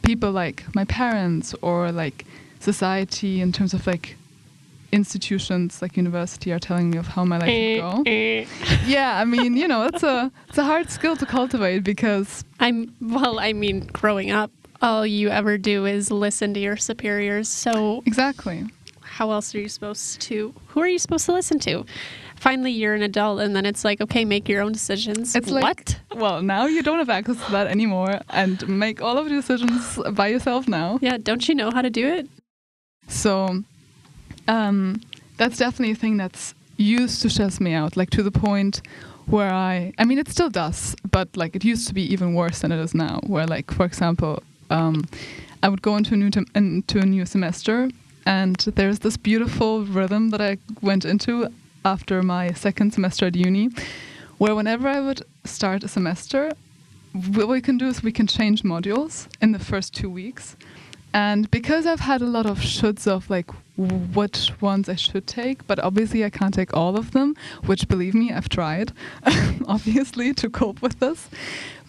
[0.01, 2.25] people like my parents or like
[2.59, 4.17] society in terms of like
[4.93, 8.03] institutions like university are telling me of how my life should eh, go.
[8.05, 8.45] Eh.
[8.85, 12.93] yeah, I mean, you know, it's a it's a hard skill to cultivate because I'm
[13.01, 14.51] well, I mean, growing up,
[14.81, 17.49] all you ever do is listen to your superiors.
[17.49, 18.65] So Exactly.
[19.01, 21.85] How else are you supposed to who are you supposed to listen to?
[22.35, 25.35] Finally you're an adult and then it's like, okay, make your own decisions.
[25.35, 25.63] It's what?
[25.63, 29.31] Like, well, now you don't have access to that anymore and make all of the
[29.31, 30.99] decisions by yourself now.
[31.01, 32.27] Yeah, don't you know how to do it?
[33.07, 33.63] So
[34.47, 35.01] um,
[35.37, 38.81] that's definitely a thing that's used to stress me out, like to the point
[39.25, 42.59] where I, I mean, it still does, but like it used to be even worse
[42.59, 43.19] than it is now.
[43.25, 45.05] Where, like, for example, um,
[45.61, 47.89] I would go into a new into a new semester,
[48.25, 51.47] and there's this beautiful rhythm that I went into
[51.85, 53.69] after my second semester at uni,
[54.37, 56.51] where whenever I would start a semester,
[57.13, 60.55] what we can do is we can change modules in the first two weeks.
[61.13, 65.65] And because I've had a lot of shoulds of like which ones I should take,
[65.67, 68.91] but obviously I can't take all of them, which believe me, I've tried,
[69.67, 71.29] obviously, to cope with this.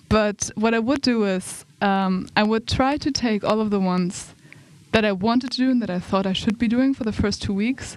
[0.09, 3.81] But what I would do is um, I would try to take all of the
[3.81, 4.35] ones
[4.93, 7.13] that I wanted to do and that I thought I should be doing for the
[7.13, 7.97] first two weeks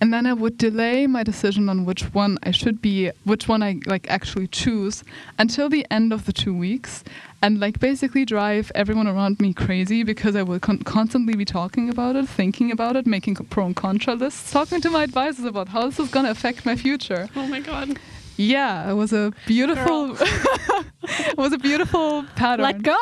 [0.00, 3.62] and then I would delay my decision on which one I should be, which one
[3.62, 5.04] I like actually choose
[5.38, 7.02] until the end of the two weeks,
[7.42, 11.88] and like basically drive everyone around me crazy because I will con- constantly be talking
[11.88, 15.68] about it, thinking about it, making pro and contra lists, talking to my advisors about
[15.68, 17.28] how this is going to affect my future.
[17.36, 17.98] Oh my god.
[18.36, 20.14] Yeah, it was a beautiful.
[21.02, 22.64] it was a beautiful pattern.
[22.64, 22.98] Let go.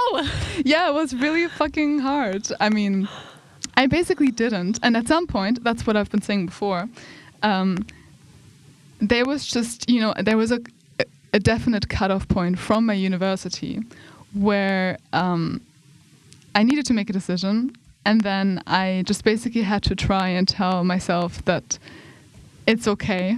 [0.65, 2.47] Yeah, it was really fucking hard.
[2.61, 3.09] I mean,
[3.77, 6.89] I basically didn't, and at some point, that's what I've been saying before.
[7.43, 7.87] Um,
[9.01, 10.61] there was just, you know, there was a
[11.35, 13.83] a definite cutoff point from my university
[14.35, 15.61] where um,
[16.55, 17.75] I needed to make a decision,
[18.07, 21.79] and then I just basically had to try and tell myself that
[22.69, 23.37] it's okay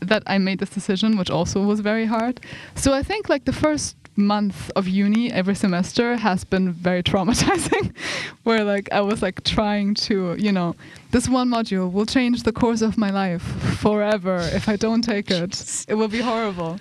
[0.00, 2.40] that I made this decision, which also was very hard.
[2.74, 7.94] So I think like the first month of uni every semester has been very traumatizing
[8.42, 10.74] where like I was like trying to, you know,
[11.12, 13.42] this one module will change the course of my life
[13.80, 14.36] forever.
[14.52, 16.80] If I don't take it, it will be horrible.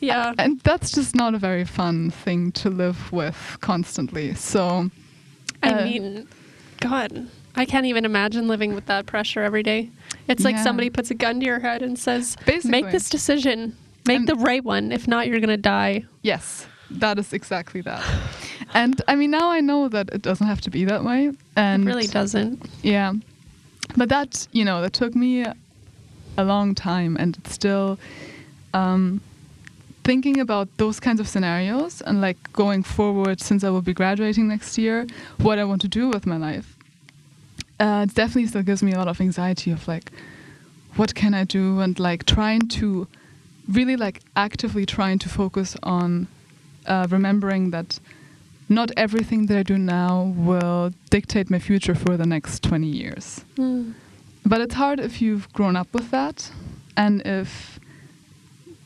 [0.00, 0.34] Yeah.
[0.38, 4.34] And that's just not a very fun thing to live with constantly.
[4.34, 4.90] So
[5.62, 6.28] I uh, mean,
[6.80, 9.90] God, I can't even imagine living with that pressure every day.
[10.28, 12.70] It's like somebody puts a gun to your head and says, Basically.
[12.70, 13.76] make this decision.
[14.06, 14.92] Make And- the right one.
[14.92, 16.04] If not, you're going to die.
[16.22, 18.04] Yes, that is exactly that.
[18.74, 21.32] and I mean, now I know that it doesn't have to be that way.
[21.56, 22.68] And it really doesn't.
[22.82, 23.12] Yeah.
[23.96, 25.44] But that, you know, that took me
[26.36, 27.98] a long time and it's still
[28.72, 29.20] um,
[30.02, 34.48] thinking about those kinds of scenarios and like going forward since I will be graduating
[34.48, 35.06] next year,
[35.38, 36.76] what I want to do with my life.
[37.80, 40.12] Uh, it definitely still gives me a lot of anxiety of like,
[40.96, 41.80] what can I do?
[41.80, 43.08] And like trying to
[43.68, 46.28] really like actively trying to focus on
[46.86, 47.98] uh, remembering that
[48.68, 53.44] not everything that I do now will dictate my future for the next 20 years.
[54.46, 56.50] But it's hard if you've grown up with that
[56.96, 57.78] and if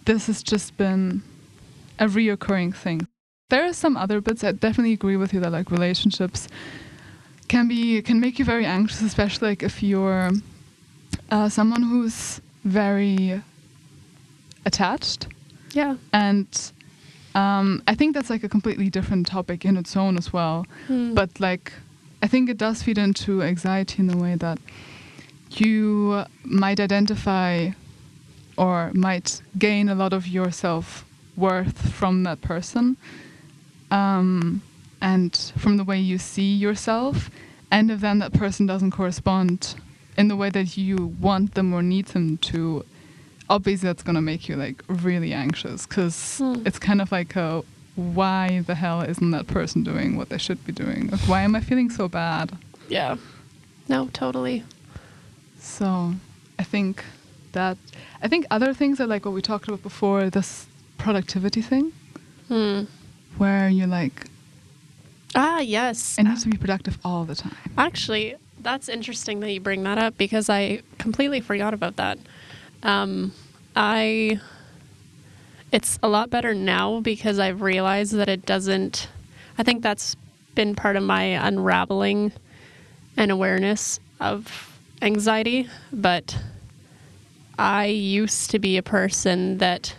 [0.05, 1.23] this has just been
[1.99, 3.07] a reoccurring thing.
[3.51, 6.49] There are some other bits I definitely agree with you that like relationships
[7.49, 10.31] can be can make you very anxious, especially like if you're
[11.31, 13.43] uh, someone who's very
[14.67, 15.29] attached
[15.73, 15.97] Yeah.
[16.13, 16.47] and
[17.35, 20.67] um, I think that's like a completely different topic in its own as well.
[20.87, 21.15] Hmm.
[21.15, 21.73] But like,
[22.23, 24.59] I think it does feed into anxiety in the way that
[25.51, 27.71] you might identify
[28.57, 31.05] or might gain a lot of your self
[31.37, 32.97] worth from that person
[33.91, 34.61] um,
[35.01, 37.31] and from the way you see yourself.
[37.71, 39.77] And if then that person doesn't correspond
[40.17, 42.85] in the way that you want them or need them to,
[43.51, 46.63] obviously that's going to make you like really anxious because Hmm.
[46.67, 47.63] it's kind of like a
[47.97, 51.09] why the hell isn't that person doing what they should be doing?
[51.11, 52.57] Like, why am I feeling so bad?
[52.89, 53.17] yeah.
[53.89, 54.65] No, totally.
[55.59, 56.15] So
[56.59, 57.03] I think
[57.53, 57.77] that
[58.23, 60.67] I think other things are like what we talked about before, this
[60.99, 61.93] productivity thing,
[62.49, 62.83] Hmm.
[63.39, 64.27] where you're like,
[65.35, 66.17] Ah, yes.
[66.19, 67.55] I need to be productive all the time.
[67.77, 72.19] Actually, that's interesting that you bring that up because I completely forgot about that.
[72.83, 73.33] Um,
[73.75, 74.41] I.
[75.71, 79.09] It's a lot better now because I've realized that it doesn't.
[79.59, 80.17] I think that's
[80.55, 82.33] been part of my unraveling
[83.17, 85.69] and awareness of anxiety.
[85.93, 86.39] But
[87.59, 89.95] I used to be a person that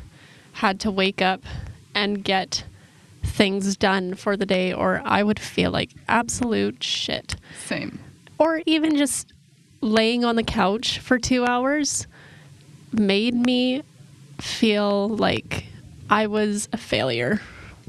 [0.54, 1.42] had to wake up
[1.94, 2.63] and get
[3.24, 7.36] things done for the day, or I would feel like absolute shit.
[7.65, 8.00] Same.
[8.38, 9.34] Or even just
[9.82, 12.08] laying on the couch for two hours
[12.91, 13.84] made me
[14.39, 15.65] feel like
[16.10, 17.41] I was a failure.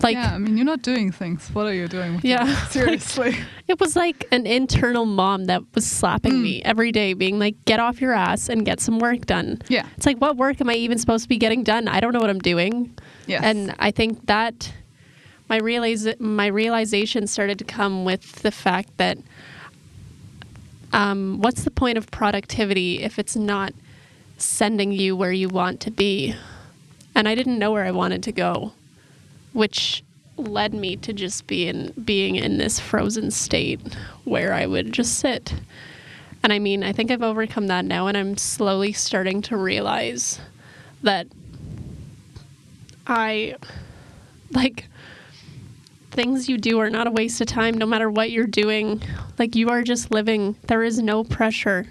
[0.02, 1.48] Like, yeah, I mean, you're not doing things.
[1.52, 2.16] What are you doing?
[2.16, 2.70] With Yeah, your- like-
[3.02, 3.36] seriously.
[3.68, 6.42] it was like an internal mom that was slapping Mm.
[6.42, 9.60] me every day, being like, get off your ass and get some work done.
[9.68, 9.84] yeah.
[9.98, 11.86] It's like, what work am I even supposed to be getting done?
[11.86, 12.96] I don't know what I'm doing.
[13.26, 13.42] Yes.
[13.44, 14.72] And I think that
[15.50, 19.18] my realize my realization started to come with the fact that
[20.92, 23.72] um, what's the point of productivity if it's not
[24.42, 26.35] sending you where you want to be?
[27.14, 28.72] And I didn't know where I wanted to go,
[29.53, 30.03] which
[30.37, 33.81] led me to just be in being in this frozen state
[34.24, 35.55] where I would just sit.
[36.42, 40.40] And I mean, I think I've overcome that now, and I'm slowly starting to realize
[41.03, 41.26] that
[43.07, 43.57] I
[44.53, 44.87] like
[46.11, 49.02] things you do are not a waste of time no matter what you're doing.
[49.38, 50.56] Like you are just living.
[50.67, 51.87] There is no pressure.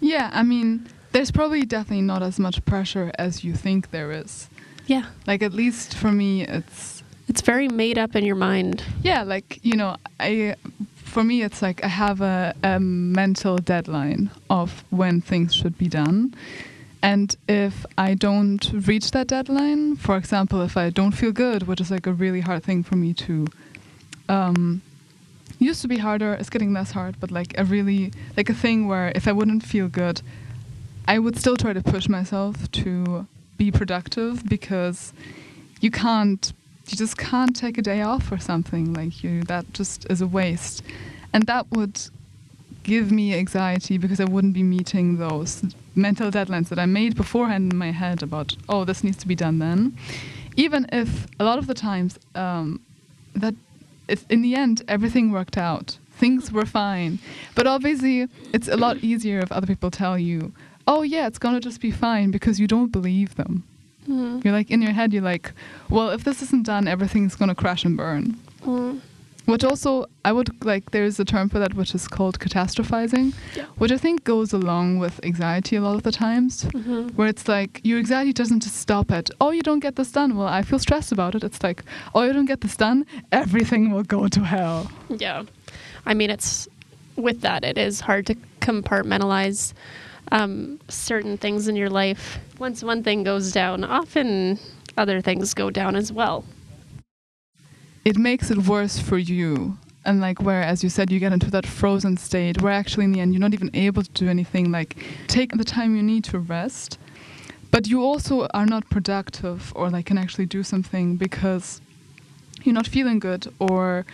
[0.00, 4.48] yeah, I mean, there's probably definitely not as much pressure as you think there is.
[4.86, 5.04] Yeah.
[5.26, 8.82] Like, at least for me, it's It's very made up in your mind.
[9.02, 10.54] yeah like you know i
[11.14, 12.78] for me it's like i have a, a
[13.18, 16.34] mental deadline of when things should be done
[17.02, 21.80] and if i don't reach that deadline for example if i don't feel good which
[21.80, 23.46] is like a really hard thing for me to
[24.28, 24.80] um
[25.58, 28.78] used to be harder it's getting less hard but like a really like a thing
[28.90, 30.20] where if i wouldn't feel good
[31.06, 33.26] i would still try to push myself to
[33.56, 35.12] be productive because
[35.80, 36.52] you can't
[36.88, 38.92] you just can't take a day off or something.
[38.92, 40.82] Like you that just is a waste.
[41.32, 42.00] And that would
[42.82, 45.62] give me anxiety because I wouldn't be meeting those
[45.94, 49.34] mental deadlines that I made beforehand in my head about oh this needs to be
[49.34, 49.96] done then.
[50.56, 52.80] Even if a lot of the times um,
[53.34, 53.54] that
[54.28, 57.18] in the end everything worked out things were fine.
[57.54, 60.52] But obviously it's a lot easier if other people tell you
[60.86, 63.62] oh yeah it's gonna just be fine because you don't believe them
[64.08, 64.40] Mm-hmm.
[64.44, 65.50] you're like in your head, you're like,
[65.88, 68.36] well, if this isn't done, everything's gonna crash and burn.
[68.62, 69.00] Mm.
[69.46, 73.64] Which also, I would like, there's a term for that which is called catastrophizing, Yeah.
[73.78, 77.16] which I think goes along with anxiety a lot of the times, Mm-hmm.
[77.16, 80.36] where it's like your anxiety doesn't just stop at, oh, you don't get this done.
[80.36, 81.42] Well, I feel stressed about it.
[81.42, 81.82] It's like,
[82.14, 84.90] oh, you don't get this done, everything will go to hell.
[85.08, 85.44] Yeah.
[86.04, 86.68] I mean, it's
[87.16, 89.72] with that, it is hard to compartmentalize
[90.32, 92.38] um, certain things in your life.
[92.58, 94.58] Once one thing goes down, often
[94.96, 96.44] other things go down as well.
[98.04, 99.78] it makes it worse for you.
[100.04, 103.12] And like where, as you said, you get into that frozen state where actually in
[103.12, 104.70] the end you're not even able to do anything.
[104.70, 104.96] Like
[105.26, 106.98] take the time you need to rest,
[107.70, 111.80] but you also are not productive or like can actually do something because
[112.62, 114.04] you're not feeling good or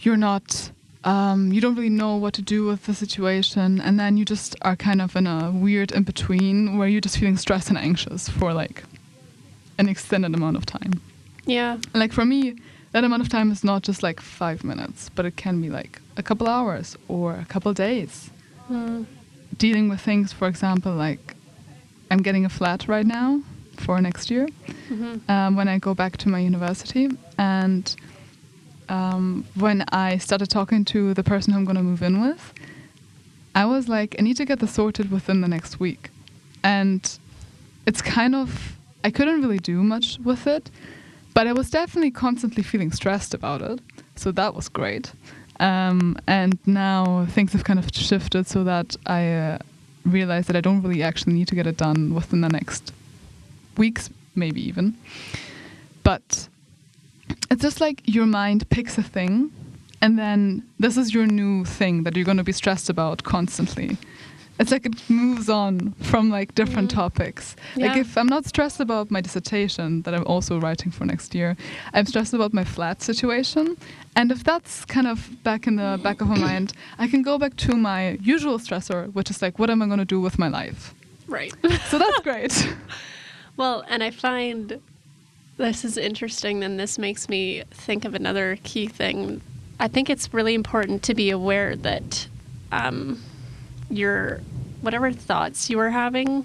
[0.00, 0.70] you're not.
[1.06, 4.56] Um, you don't really know what to do with the situation, and then you just
[4.62, 8.28] are kind of in a weird in between where you're just feeling stressed and anxious
[8.28, 8.82] for like
[9.78, 11.00] an extended amount of time.
[11.44, 11.74] Yeah.
[11.74, 12.56] And, like for me,
[12.90, 16.00] that amount of time is not just like five minutes, but it can be like
[16.16, 18.30] a couple hours or a couple days.
[18.68, 19.06] Mm.
[19.56, 21.36] Dealing with things, for example, like
[22.10, 23.42] I'm getting a flat right now
[23.76, 24.48] for next year
[24.88, 27.08] hmm um, when I go back to my university.
[27.38, 27.94] And
[28.88, 32.54] um, when I started talking to the person who I'm going to move in with,
[33.54, 36.10] I was like, I need to get this sorted within the next week.
[36.62, 37.18] And
[37.86, 40.70] it's kind of, I couldn't really do much with it,
[41.32, 43.80] but I was definitely constantly feeling stressed about it.
[44.14, 45.12] So that was great.
[45.58, 49.58] Um, and now things have kind of shifted so that I uh,
[50.04, 52.92] realize that I don't really actually need to get it done within the next
[53.76, 54.96] weeks, maybe even.
[56.02, 56.48] But
[57.50, 59.50] it's just like your mind picks a thing,
[60.00, 63.96] and then this is your new thing that you're going to be stressed about constantly.
[64.58, 66.94] It's like it moves on from like different Mm.
[66.94, 67.56] topics.
[67.76, 71.56] Like if I'm not stressed about my dissertation that I'm also writing for next year,
[71.92, 73.76] I'm stressed about my flat situation.
[74.14, 77.36] And if that's kind of back in the back of my mind, I can go
[77.36, 80.38] back to my usual stressor, which is like, what am I going to do with
[80.38, 80.94] my life?
[81.28, 81.52] Right.
[81.90, 82.66] So that's great.
[83.58, 84.80] Well, and I find
[85.56, 89.40] this is interesting, and this makes me think of another key thing.
[89.78, 92.28] I think it's really important to be aware that
[92.72, 93.22] um,
[93.90, 94.40] your
[94.80, 96.44] whatever thoughts you are having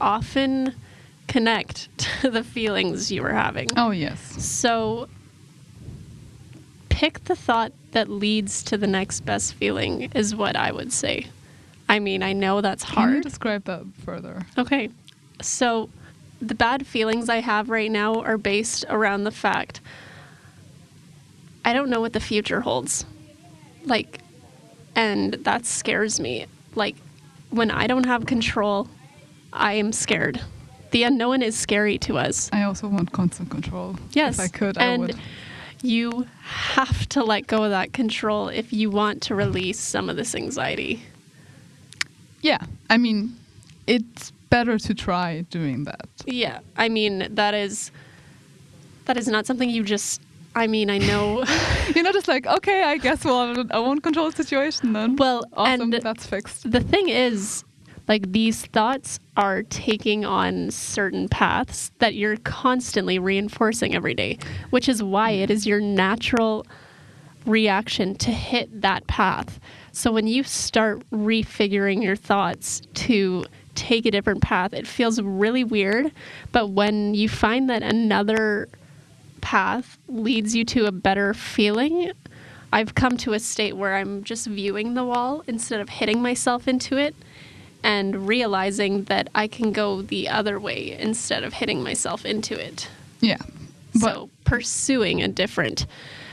[0.00, 0.74] often
[1.26, 1.88] connect
[2.22, 3.68] to the feelings you are having.
[3.76, 4.20] Oh yes.
[4.44, 5.08] So
[6.88, 11.26] pick the thought that leads to the next best feeling is what I would say.
[11.88, 13.22] I mean, I know that's Can you hard.
[13.22, 14.44] describe that further?
[14.58, 14.90] Okay.
[15.40, 15.88] So
[16.40, 19.80] the bad feelings I have right now are based around the fact
[21.64, 23.04] I don't know what the future holds.
[23.84, 24.20] Like,
[24.94, 26.46] and that scares me.
[26.74, 26.96] Like,
[27.50, 28.88] when I don't have control,
[29.52, 30.40] I am scared.
[30.92, 32.48] The unknown is scary to us.
[32.52, 33.96] I also want constant control.
[34.12, 34.38] Yes.
[34.38, 35.16] If I could, and I would.
[35.82, 40.16] you have to let go of that control if you want to release some of
[40.16, 41.02] this anxiety.
[42.40, 42.58] Yeah.
[42.88, 43.36] I mean,
[43.86, 46.08] it's better to try doing that.
[46.26, 47.90] Yeah, I mean that is
[49.06, 50.20] that is not something you just.
[50.54, 51.44] I mean, I know.
[51.94, 55.16] You're not just like, okay, I guess well, I won't control the situation then.
[55.16, 56.70] well, awesome, and that's fixed.
[56.70, 57.64] the thing is,
[58.08, 64.38] like these thoughts are taking on certain paths that you're constantly reinforcing every day,
[64.70, 65.52] which is why it mm-hmm.
[65.52, 66.66] is your natural
[67.46, 69.60] reaction to hit that path.
[69.92, 73.44] So when you start refiguring your thoughts to
[73.78, 76.12] take a different path, it feels really weird.
[76.52, 78.68] But when you find that another
[79.40, 82.12] path leads you to a better feeling,
[82.72, 86.68] I've come to a state where I'm just viewing the wall instead of hitting myself
[86.68, 87.14] into it
[87.82, 92.88] and realizing that I can go the other way instead of hitting myself into it
[93.20, 93.38] Yeah.
[93.94, 95.86] But so pursuing a different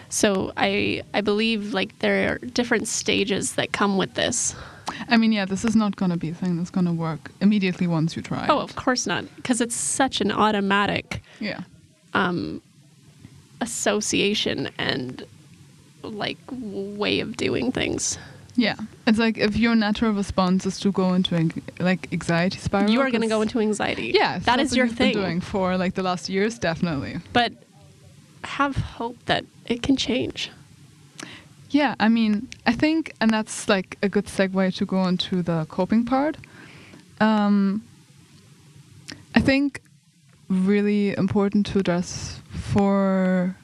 [0.10, 4.56] so i i believe like there are different stages that come with this
[5.10, 7.32] I mean, yeah, this is not going to be a thing that's going to work
[7.42, 8.46] immediately once you try.
[8.50, 8.64] oh it.
[8.64, 11.62] of course not because it's such an automatic Yeah.
[12.14, 12.62] um
[13.62, 15.24] association and
[16.04, 18.18] like way of doing things
[18.58, 18.76] Yeah,
[19.08, 23.02] it's like if your natural response is to go into an, like anxiety spiral, you
[23.02, 24.12] are going to go into anxiety.
[24.16, 25.22] Yeah, that's is what your you've been thing.
[25.24, 27.18] doing for like the last years, definitely.
[27.34, 27.52] But
[28.46, 30.52] have hope that it can change.
[31.76, 35.66] Yeah, I mean, I think, and that's like a good segue to go into the
[35.68, 36.38] coping part.
[37.20, 37.84] Um,
[39.36, 39.82] I think
[40.48, 43.58] really important to address for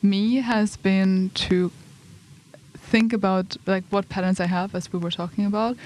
[0.00, 1.70] me has been to
[2.78, 5.76] think about like what patterns I have, as we were talking about,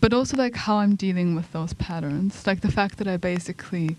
[0.00, 2.44] but also like how I'm dealing with those patterns.
[2.44, 3.94] Like the fact that I basically,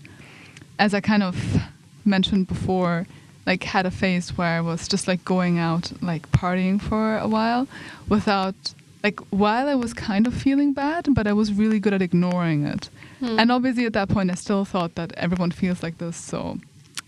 [0.78, 1.62] as I kind of
[2.04, 3.06] mentioned before,
[3.46, 7.28] like had a phase where I was just like going out, like partying for a
[7.28, 7.68] while
[8.08, 8.54] without
[9.02, 12.64] like while I was kind of feeling bad, but I was really good at ignoring
[12.64, 12.88] it.
[13.20, 13.38] Hmm.
[13.38, 16.58] And obviously at that point I still thought that everyone feels like this, so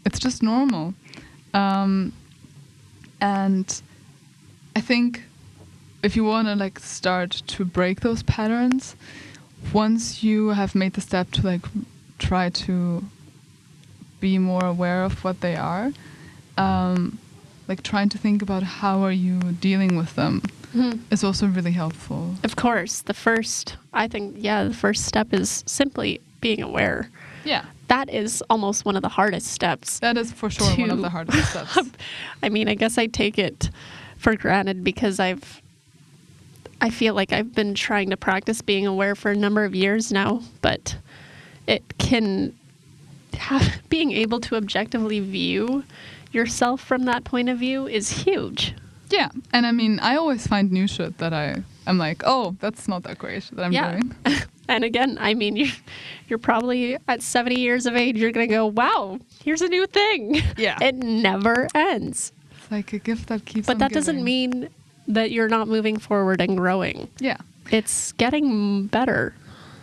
[0.05, 0.95] it's just normal.
[1.55, 2.13] Um,
[3.21, 3.83] and
[4.77, 5.23] I think
[6.03, 8.95] if you want to like start to break those patterns,
[9.73, 11.63] once you have made the step to like
[12.19, 13.05] try to
[14.21, 15.93] be more aware of what they are,
[16.57, 17.19] um,
[17.69, 20.43] like trying to think about how are you dealing with them
[20.75, 21.01] Mhm.
[21.11, 22.37] is also really helpful.
[22.45, 27.09] Of course, the first, I think, yeah, the first step is simply being aware.
[27.45, 30.01] Yeah, That is almost one of the hardest steps.
[30.01, 31.79] that is for sure one of the hardest steps.
[32.43, 33.71] I mean, I guess I take it
[34.19, 35.63] for granted because I've,
[36.81, 40.13] I feel like I've been trying to practice being aware for a number of years
[40.13, 40.97] now, but
[41.67, 42.53] it can
[43.39, 45.85] have, being able to objectively view
[46.37, 48.75] yourself from that point of view is huge.
[49.11, 52.89] Yeah, and I mean, I always find new shit that I am like, oh, that's
[52.89, 53.93] not that great that I'm yeah.
[53.93, 54.15] doing.
[54.69, 55.73] and again, I mean, you're,
[56.29, 59.87] you're probably at 70 years of age, you're going to go, wow, here's a new
[59.87, 60.43] thing.
[60.57, 60.77] Yeah.
[60.81, 62.33] It never ends.
[62.59, 63.67] It's like a gift that keeps.
[63.67, 64.69] But that doesn't mean
[65.09, 67.09] that you're not moving forward and growing.
[67.19, 67.37] Yeah,
[67.71, 69.35] It's getting better.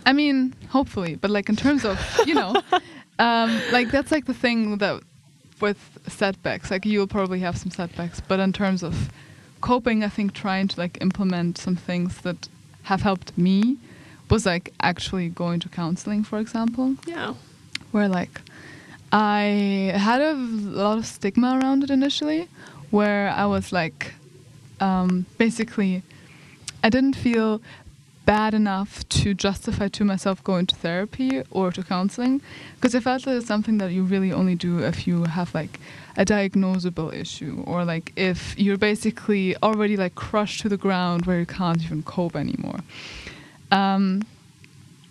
[0.06, 2.62] I mean, hopefully, but like in terms of you know,
[3.20, 5.02] um, like that's like the thing that
[5.64, 9.10] with setbacks, like you'll probably have some setbacks, but in terms of
[9.62, 12.50] coping, I think trying to like implement some things that
[12.92, 13.78] have helped me
[14.30, 16.88] was like actually going to counseling, for example.
[17.08, 17.34] Yeah.
[17.94, 18.42] where like
[19.14, 20.34] I had a
[20.84, 22.50] lot of stigma around it initially,
[22.92, 24.16] where I was like,
[24.80, 26.04] um, basically,
[26.84, 27.62] I didn't feel
[28.26, 32.42] bad enough to justify to myself going to therapy or to counseling,
[32.76, 35.80] because I felt that it's something that you really only do if you have like
[36.16, 41.40] a diagnosable issue or like if you're basically already like crushed to the ground where
[41.40, 42.80] you can't even cope anymore.
[43.72, 44.22] Um,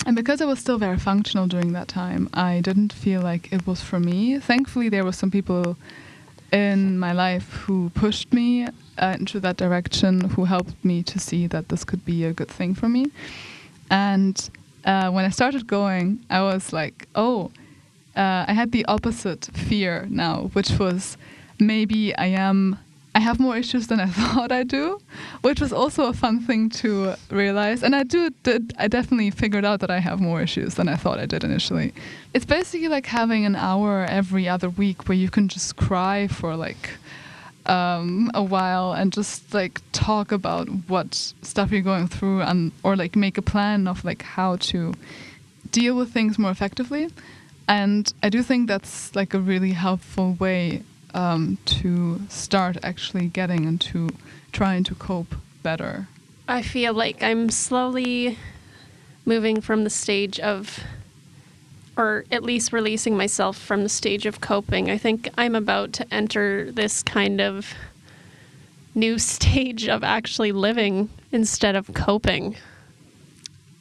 [0.07, 3.67] and because I was still very functional during that time, I didn't feel like it
[3.67, 4.39] was for me.
[4.39, 5.77] Thankfully, there were some people
[6.53, 8.67] in my life who pushed me
[8.99, 12.49] uh, into that direction, who helped me to see that this could be a good
[12.49, 13.07] thing for me.
[13.91, 14.51] And
[14.85, 17.51] uh, when I started going, I was like, oh,
[18.15, 21.17] uh, I had the opposite fear now, which was
[21.59, 22.79] maybe I am.
[23.15, 25.01] I have more issues than I thought I do,
[25.43, 27.83] which was also a fun thing to realize.
[27.83, 30.97] And I do, did, I definitely figured out that I have more issues than I
[30.97, 31.93] thought I did initially.
[32.33, 36.57] It's basically like having an hour every other week where you can just cry for
[36.57, 36.91] like
[37.67, 42.97] um, a while and just like talk about what stuff you're going through and or
[42.97, 44.95] like make a plan of like how to
[45.71, 47.11] deal with things more effectively.
[47.69, 50.83] And I do think that's like a really helpful way
[51.15, 54.11] um, to start actually getting into
[54.53, 56.09] trying to cope better.
[56.49, 58.39] I feel like I'm slowly
[59.25, 60.81] moving from the stage of,
[61.97, 64.91] or at least releasing myself from the stage of coping.
[64.91, 67.75] I think I'm about to enter this kind of
[68.95, 72.57] new stage of actually living instead of coping.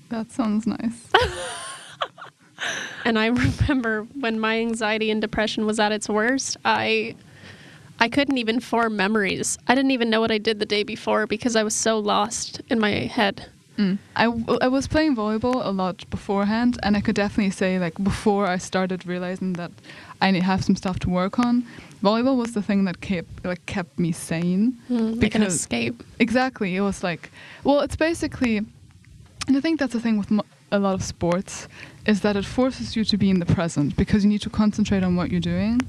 [0.10, 1.10] That sounds nice.
[3.06, 7.16] And I remember when my anxiety and depression was at its worst, I
[8.00, 9.58] I couldn't even form memories.
[9.68, 12.62] I didn't even know what I did the day before because I was so lost
[12.70, 13.48] in my head.
[13.78, 14.00] Mm.
[14.16, 17.94] I, w- I was playing volleyball a lot beforehand, and I could definitely say, like,
[18.04, 19.72] before I started realizing that
[20.20, 21.64] I need have some stuff to work on,
[22.04, 24.78] volleyball was the thing that kept like kept me sane.
[24.90, 26.04] Mm, like an Because- escape.
[26.20, 26.76] Exactly.
[26.76, 27.32] It was like,
[27.64, 28.58] well, it's basically,
[29.48, 31.68] and I think that's the thing with mo- a lot of sports
[32.06, 35.04] is that it forces you to be in the present because you need to concentrate
[35.04, 35.80] on what you're doing,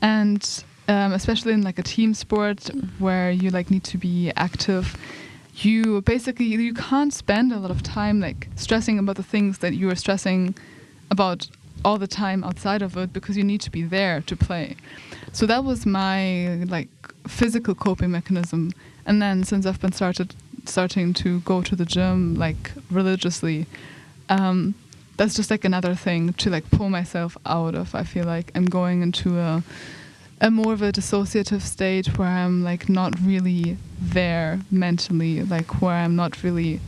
[0.00, 4.96] and um, especially in like a team sport where you like need to be active.
[5.54, 9.74] You basically you can't spend a lot of time like stressing about the things that
[9.74, 10.54] you are stressing
[11.10, 11.48] about
[11.84, 14.76] all the time outside of it because you need to be there to play.
[15.32, 16.88] So that was my like
[17.26, 18.72] physical coping mechanism.
[19.04, 23.66] And then since I've been started starting to go to the gym like religiously,
[24.40, 24.74] um,
[25.16, 27.94] that's just like another thing to like pull myself out of.
[27.94, 29.62] I feel like I'm going into a
[30.40, 35.94] a more of a dissociative state where I'm like not really there mentally, like where
[35.94, 36.80] I'm not really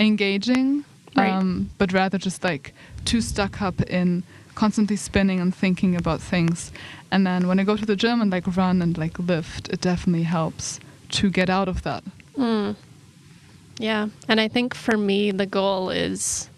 [0.00, 0.84] engaging,
[1.16, 1.30] Right.
[1.32, 2.74] um, but rather just like
[3.04, 4.24] too stuck up in
[4.56, 6.72] constantly spinning and thinking about things.
[7.12, 9.80] And then when I go to the gym and like run and like lift, it
[9.80, 12.02] definitely helps to get out of that.
[12.36, 12.74] Mm.
[13.78, 14.08] Yeah.
[14.28, 16.49] And I think for me, the goal is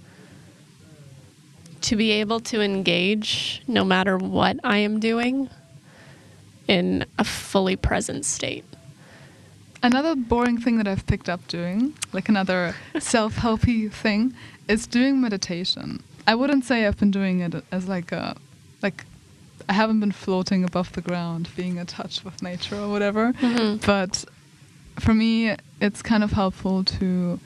[1.82, 5.48] to be able to engage no matter what I am doing
[6.68, 8.64] in a fully present state.
[9.82, 14.34] Another boring thing that I've picked up doing, like another self helpy thing,
[14.68, 16.02] is doing meditation.
[16.26, 18.36] I wouldn't say I've been doing it as like a,
[18.80, 19.04] like,
[19.68, 23.32] I haven't been floating above the ground, being in touch with nature or whatever.
[23.34, 23.84] Mhm.
[23.84, 24.24] But
[25.00, 27.40] for me, it's kind of helpful to,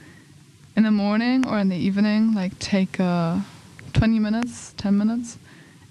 [0.77, 3.39] in the morning or in the evening, like take uh,
[3.97, 5.39] 20 minutes, 10 minutes,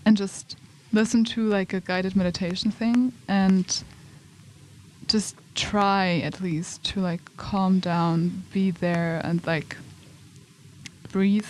[0.05, 0.57] and just
[0.93, 3.83] listen to like a guided meditation thing and
[5.07, 9.75] just try at least to like calm down, be there, and like
[11.11, 11.47] breathe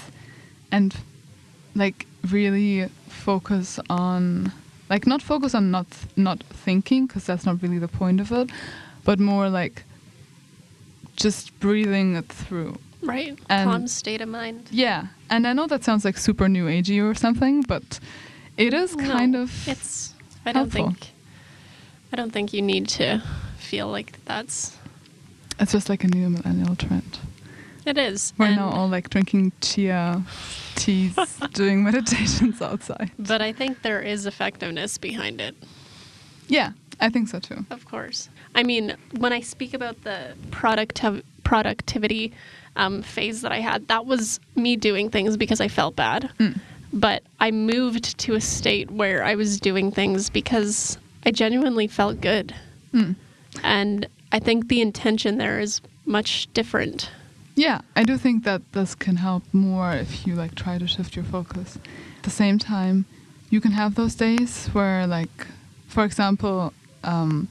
[0.71, 0.95] and
[1.75, 4.53] like really focus on
[4.89, 8.49] like not focus on not not thinking because that's not really the point of it
[9.03, 9.83] but more like
[11.15, 12.77] just breathing it through
[13.07, 13.37] Right?
[13.49, 14.67] And- Calm state of mind.
[14.71, 17.99] yeah and i know that sounds like super new agey or something but
[18.57, 20.13] it is kind No, of It's.
[20.45, 21.11] I don't think.
[22.13, 23.21] I don't think you need to
[23.57, 24.77] feel like that's.
[25.59, 27.17] it's just like a new millennial trend
[27.85, 28.33] It is.
[28.37, 30.23] we're and- now all like drinking chia
[30.75, 31.15] teas
[31.53, 35.55] doing meditations outside But I think there is effectiveness behind it.
[36.47, 38.29] yeah i think so too Of course.
[38.53, 42.33] I mean, when I speak about the productiv- productivity
[42.75, 46.29] um, phase that I had, that was me doing things because I felt bad.
[46.39, 46.59] Mm.
[46.91, 52.19] But I moved to a state where I was doing things because I genuinely felt
[52.19, 52.53] good.
[52.93, 53.15] Mm.
[53.63, 57.09] And I think the intention there is much different.
[57.55, 61.15] Yeah, I do think that this can help more if you like try to shift
[61.15, 61.77] your focus.
[62.17, 63.05] At the same time,
[63.49, 65.47] you can have those days where, like,
[65.87, 66.73] for example,
[67.03, 67.47] um,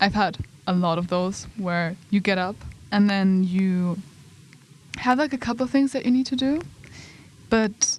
[0.00, 2.56] I've had a lot of those where you get up
[2.92, 3.98] and then you
[4.98, 6.60] have like a couple of things that you need to do,
[7.48, 7.98] but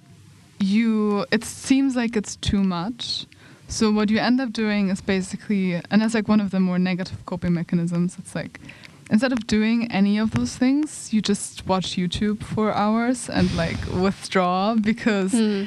[0.60, 3.26] you it seems like it's too much.
[3.68, 6.78] So what you end up doing is basically, and that's like one of the more
[6.78, 8.16] negative coping mechanisms.
[8.18, 8.60] It's like
[9.10, 13.78] instead of doing any of those things, you just watch YouTube for hours and like
[13.86, 15.64] withdraw because Hmm.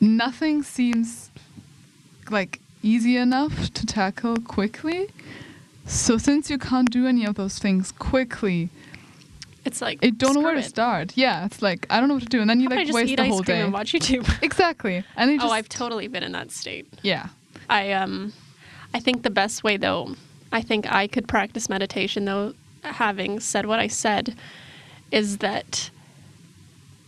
[0.00, 1.30] nothing seems
[2.30, 5.08] like easy enough to tackle quickly.
[5.88, 8.68] So since you can't do any of those things quickly,
[9.64, 10.64] It's like I don't know where to it.
[10.64, 11.12] start.
[11.16, 12.94] Yeah, it's like I don't know what to do, and then you How like just
[12.94, 13.60] waste the whole day.
[13.62, 14.28] and watch YouTube.
[14.42, 16.86] Exactly, and just oh, I've totally been in that state.
[17.02, 17.28] yeah.
[17.70, 18.32] I um
[18.94, 20.14] I think the best way though,
[20.52, 24.34] I think I could practice meditation though having said what I said
[25.10, 25.90] is that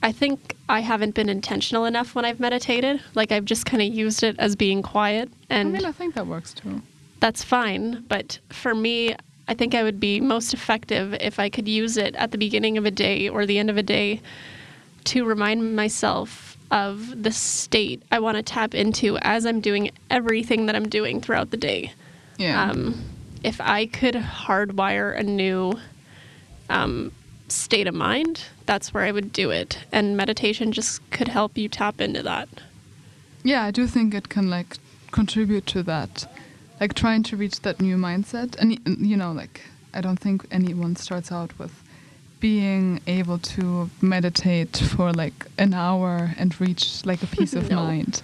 [0.03, 3.01] I think I haven't been intentional enough when I've meditated.
[3.15, 6.15] Like I've just kind of used it as being quiet and I mean, I think
[6.15, 6.83] that works too.
[7.21, 9.15] That's fine, but for me
[9.49, 12.79] I think I would be most effective if I could use it at the beginning
[12.79, 14.21] of a day or the end of a day
[15.05, 20.67] to remind myself of the state I want to tap into as I'm doing everything
[20.67, 21.93] that I'm doing throughout the day.
[22.39, 22.63] Yeah.
[22.63, 23.05] Um,
[23.43, 25.75] if I could hardwire a new
[26.69, 27.11] um,
[27.49, 29.79] state of mind, that's where I would do it.
[29.91, 32.49] And meditation just could help you tap into that.
[33.43, 34.77] yeah, I do think it can like
[35.11, 36.31] contribute to that,
[36.81, 38.57] like trying to reach that new mindset.
[38.59, 39.61] And you know, like
[39.95, 41.73] I don't think anyone starts out with
[42.41, 47.77] being able to meditate for like an hour and reach like a peace of No.
[47.77, 48.23] mind.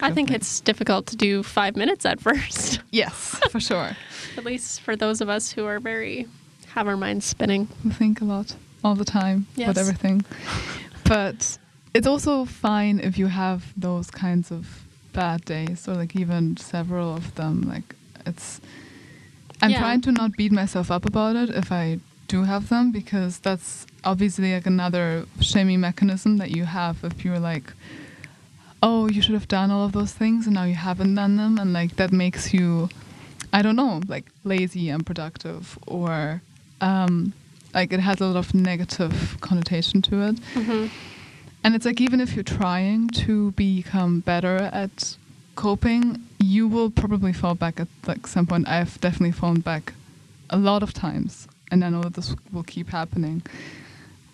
[0.00, 3.90] I think it's difficult to do five minutes at first, yes, for sure.
[4.38, 6.26] at least for those of us who are very,
[6.68, 7.68] have our minds spinning.
[7.84, 9.68] We think a lot all the time Yes.
[9.68, 10.24] about everything.
[11.04, 11.58] But
[11.92, 14.85] it's also fine if you have those kinds of
[15.22, 17.54] bad days or like even several of them.
[17.74, 17.88] Like
[18.30, 18.60] it's
[19.62, 19.80] I'm Yeah.
[19.84, 21.98] trying to not beat myself up about it if I
[22.28, 27.38] do have them because that's obviously like another shaming mechanism that you have if you're
[27.52, 27.72] like
[28.82, 31.58] oh you should have done all of those things and now you haven't done them
[31.58, 32.88] and like that makes you
[33.52, 36.42] I don't know, like lazy, and productive or
[36.82, 37.32] um,
[37.72, 40.36] like it has a lot of negative connotation to it.
[40.54, 40.86] hmm
[41.66, 45.16] And it's like even if you're trying to become better at
[45.56, 48.68] coping, you will probably fall back at like some point.
[48.68, 49.92] I've definitely fallen back
[50.48, 53.42] a lot of times and I know that this will keep happening.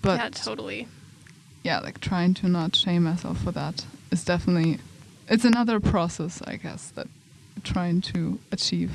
[0.03, 0.89] But yeah, totally.
[1.63, 4.81] yeah, like trying to not shame myself for that is definitely
[5.27, 7.07] it's another process, I guess, that
[7.57, 8.93] I'm trying to achieve.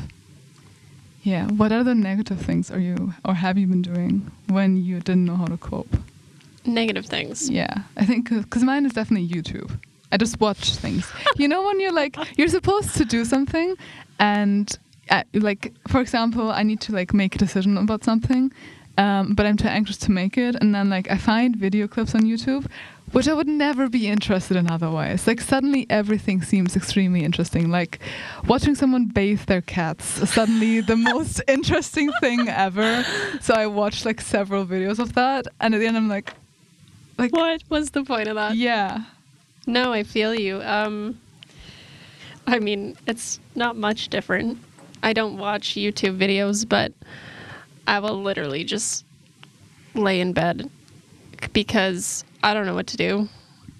[1.23, 1.47] Yeah.
[1.47, 5.37] What other negative things are you or have you been doing when you didn't know
[5.37, 5.95] how to cope?
[6.67, 7.49] Negative things.
[7.49, 9.71] Yeah, I think because mine is definitely YouTube.
[10.11, 11.09] I just watch things.
[11.37, 13.75] you know, when you're like, you're supposed to do something,
[14.19, 14.77] and
[15.09, 18.51] uh, like, for example, I need to like make a decision about something,
[18.97, 22.15] um, but I'm too anxious to make it, and then like I find video clips
[22.15, 22.67] on YouTube,
[23.11, 25.27] which I would never be interested in otherwise.
[25.27, 27.69] Like suddenly everything seems extremely interesting.
[27.69, 27.99] Like
[28.47, 33.05] watching someone bathe their cats is suddenly the most interesting thing ever.
[33.41, 36.33] So I watched like several videos of that, and at the end I'm like,
[37.17, 38.55] like What was the point of that?
[38.55, 39.03] yeah.
[39.65, 40.61] No, I feel you.
[40.61, 41.19] Um,
[42.45, 44.59] I mean, it's not much different.
[45.03, 46.93] I don't watch YouTube videos, but
[47.85, 49.03] I will literally just
[49.93, 50.69] lay in bed
[51.53, 53.27] because I don't know what to do.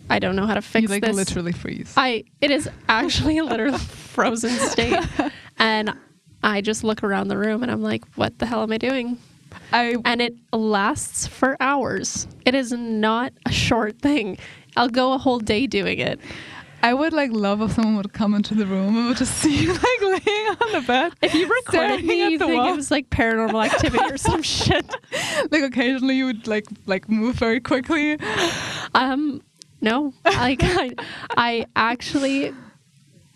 [0.09, 1.15] I don't know how to fix you like this.
[1.15, 1.93] literally freeze.
[1.97, 3.77] I it is actually a literal
[4.13, 4.97] frozen state,
[5.59, 5.93] and
[6.43, 9.17] I just look around the room and I'm like, what the hell am I doing?
[9.71, 12.27] I and it lasts for hours.
[12.45, 14.37] It is not a short thing.
[14.75, 16.19] I'll go a whole day doing it.
[16.83, 19.63] I would like love if someone would come into the room and would just see
[19.63, 21.13] you like laying on the bed.
[21.21, 22.73] If you recorded me, you the think wall.
[22.73, 24.85] it was like paranormal activity or some shit.
[25.51, 28.19] like occasionally you would like like move very quickly.
[28.93, 29.41] Um,
[29.81, 30.91] no, like I,
[31.35, 32.53] I actually,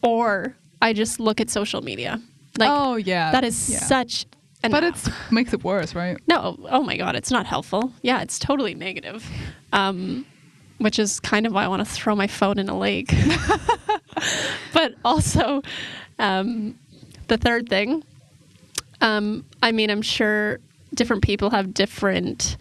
[0.02, 2.22] or I just look at social media.
[2.58, 3.80] Like oh yeah, that is yeah.
[3.80, 4.26] such.
[4.64, 4.95] An But it
[5.32, 6.18] makes it worse, right?
[6.28, 7.91] No, oh my god, it's not helpful.
[8.01, 9.28] Yeah, it's totally negative.
[9.74, 10.26] Um,
[10.78, 13.14] which is kind of why I want to throw my phone in a lake.
[14.74, 15.62] but also,
[16.18, 16.78] um,
[17.28, 18.03] the third thing,
[18.99, 20.59] um, I mean, I'm sure
[20.93, 22.57] different people have different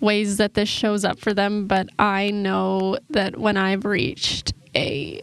[0.00, 5.22] ways that this shows up for them, but I know that when I've reached a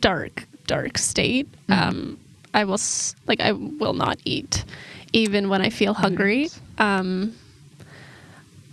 [0.00, 2.18] dark, dark state, um,
[2.54, 2.78] I will
[3.26, 4.64] like I will not eat,
[5.12, 6.50] even when I feel hungry.
[6.78, 7.34] Um,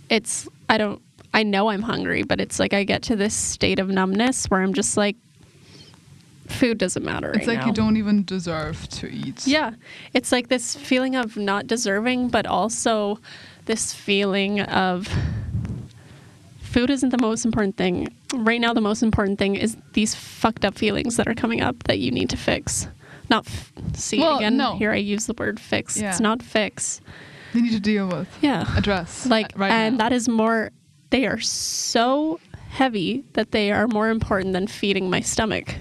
[0.08, 1.02] it's I don't
[1.34, 4.62] I know I'm hungry, but it's like I get to this state of numbness where
[4.62, 5.16] I'm just like,
[6.46, 7.28] food doesn't matter.
[7.28, 7.66] It's right like now.
[7.66, 9.46] you don't even deserve to eat.
[9.46, 9.74] Yeah,
[10.14, 13.18] it's like this feeling of not deserving, but also
[13.66, 15.08] this feeling of
[16.60, 18.08] food isn't the most important thing.
[18.34, 21.84] Right now, the most important thing is these fucked up feelings that are coming up
[21.84, 22.88] that you need to fix.
[23.30, 24.56] Not f- see Well, again.
[24.56, 24.76] no.
[24.76, 25.96] Here I use the word fix.
[25.96, 26.10] Yeah.
[26.10, 27.00] It's not fix.
[27.54, 28.28] They need to deal with.
[28.40, 28.66] Yeah.
[28.76, 29.26] Address.
[29.26, 30.04] Uh, like, right and now.
[30.04, 30.70] that is more.
[31.10, 32.38] They are so
[32.70, 35.74] heavy that they are more important than feeding my stomach.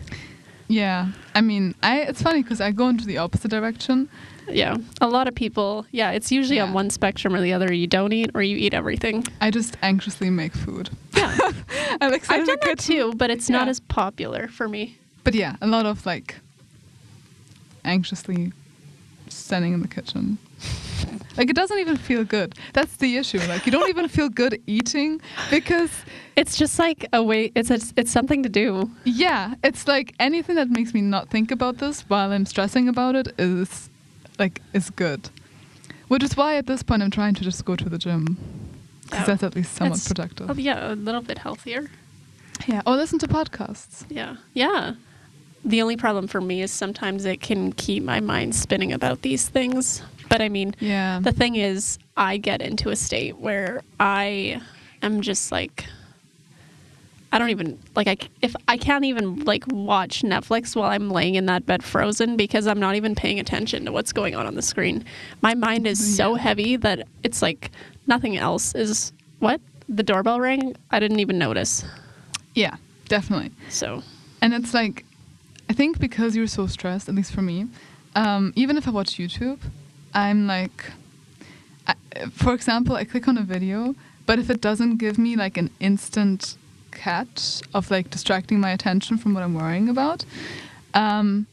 [0.69, 1.09] Yeah.
[1.35, 4.09] I mean, I it's funny because I go into the opposite direction.
[4.49, 5.85] Yeah, a lot of people.
[5.91, 7.73] Yeah, it's usually on one spectrum or the other.
[7.73, 9.25] You don't eat or you eat everything.
[9.41, 10.89] I just anxiously make food.
[11.13, 11.37] Yeah,
[12.01, 14.97] I like I've done that too, but it's not as popular for me.
[15.25, 16.35] But yeah, a lot of like
[17.87, 18.51] anxiously
[19.29, 20.37] standing in the kitchen.
[21.37, 22.55] like it doesn't even feel good.
[22.73, 23.39] That's the issue.
[23.47, 25.91] Like you don't even feel good eating because
[26.35, 27.51] It's just like a way.
[27.55, 28.89] It's a, it's something to do.
[29.05, 33.15] yeah, it's like anything that makes me not think about this while I'm stressing about
[33.15, 33.89] it is
[34.39, 35.29] like is good.
[36.09, 38.37] Which is why at this point I'm trying to just go to the gym.
[39.03, 39.31] Because Oh.
[39.31, 40.49] that's at least somewhat productive.
[40.49, 41.89] Oh, yeah, a little bit healthier.
[42.67, 42.81] Yeah.
[42.85, 44.05] Or listen to podcasts.
[44.09, 44.93] Yeah, yeah.
[45.67, 49.49] The only problem for me is sometimes it can keep my mind spinning about these
[49.49, 50.01] things.
[50.29, 51.19] But I mean, Yeah.
[51.21, 54.61] the thing is, I get into a state where I
[55.01, 55.85] am just like,
[57.33, 61.09] I don't even like I c- if I can't even like watch Netflix while I'm
[61.09, 64.47] laying in that bed frozen because I'm not even paying attention to what's going on
[64.47, 65.03] on the screen.
[65.41, 66.13] My mind is mm-hmm.
[66.15, 67.71] so heavy that it's like
[68.07, 69.59] nothing else is what
[69.89, 70.77] the doorbell rang.
[70.91, 71.83] I didn't even notice.
[72.55, 72.77] yeah,
[73.09, 73.51] definitely.
[73.69, 74.03] So
[74.41, 75.03] And it's like,
[75.69, 77.67] I think because you're so stressed, at least for me,
[78.15, 79.59] um, even if I watch YouTube,
[80.13, 80.91] I'm like,
[81.87, 81.95] I,
[82.31, 83.95] for example, I click on a video,
[84.25, 86.57] but if it doesn't give me like an instant
[86.91, 90.25] catch of like distracting my attention from what I'm worrying about,
[90.93, 91.47] um,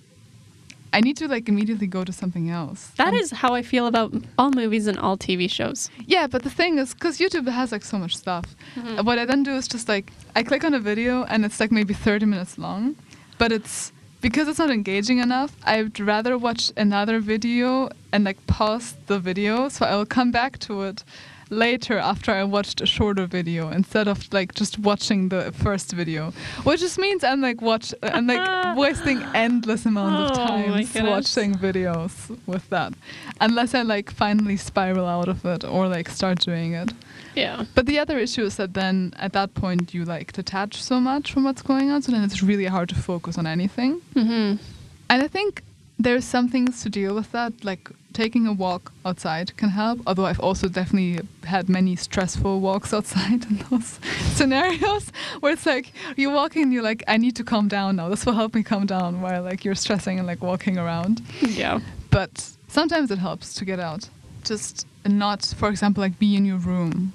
[0.92, 2.92] I need to like immediately go to something else.
[2.98, 5.90] that is how I feel about all movies and all TV shows.
[6.06, 8.54] yeah, but the thing is, because YouTube has like so much stuff,
[9.02, 11.72] what I then do is just like I click on a video and it's like
[11.72, 12.94] maybe 30 minutes long,
[13.38, 13.92] but it's
[14.25, 15.55] because it's not engaging enough.
[15.64, 20.59] I'd rather watch another video and like pause the video, so I will come back
[20.61, 21.05] to it
[21.51, 26.33] later after I watched a shorter video instead of like just watching the first video,
[26.62, 31.11] which just means I'm like watch I'm like wasting endless amount of Oh, times goodness.
[31.37, 32.95] watching videos with that,
[33.43, 36.91] unless I like finally spiral out of it or like start doing it.
[37.35, 37.64] Yeah.
[37.74, 41.32] But the other issue is that then at that point you like detach so much
[41.32, 44.01] from what's going on, so then it's really hard to focus on anything.
[44.14, 44.62] Mm-hmm.
[45.11, 45.62] And I think
[45.99, 50.01] there's some things to deal with that, like taking a walk outside can help.
[50.07, 53.99] Although I've also definitely had many stressful walks outside in those
[54.35, 55.11] scenarios
[55.41, 58.09] where it's like you're walking and you're like, I need to calm down now.
[58.09, 61.22] This will help me calm down while like you're stressing and like walking around.
[61.41, 61.80] Yeah.
[62.11, 64.09] But sometimes it helps to get out.
[64.45, 67.12] Just not, for example, like be in your room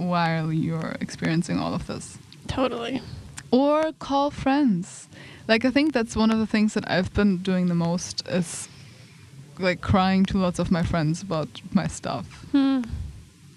[0.00, 3.02] while you're experiencing all of this Totally.
[3.50, 5.08] or call friends.
[5.46, 8.68] Like I think that's one of the things that I've been doing the most is
[9.58, 12.82] like crying to lots of my friends about my stuff, Hmm.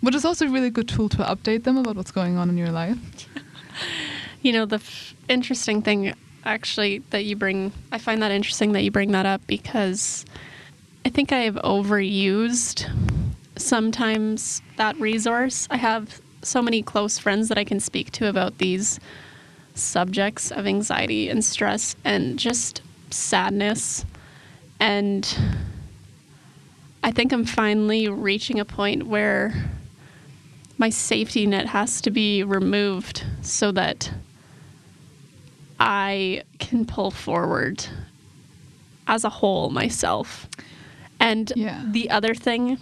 [0.01, 2.57] which is also a really good tool to update them about what's going on in
[2.57, 2.97] your life.
[4.41, 6.13] You know, the f- interesting thing
[6.43, 10.25] actually that you bring, I find that interesting that you bring that up because
[11.05, 12.85] I think I've overused
[13.55, 15.67] sometimes that resource.
[15.71, 18.99] I have so many close friends that I can speak to about these
[19.75, 24.05] subjects of anxiety and stress and just sadness.
[24.79, 25.37] And
[27.03, 29.71] I think I'm finally reaching a point where
[30.77, 34.11] my safety net has to be removed so that
[35.79, 37.85] I can pull forward
[39.07, 40.47] as a whole myself.
[41.19, 41.83] And Yeah.
[41.85, 42.77] the other thing,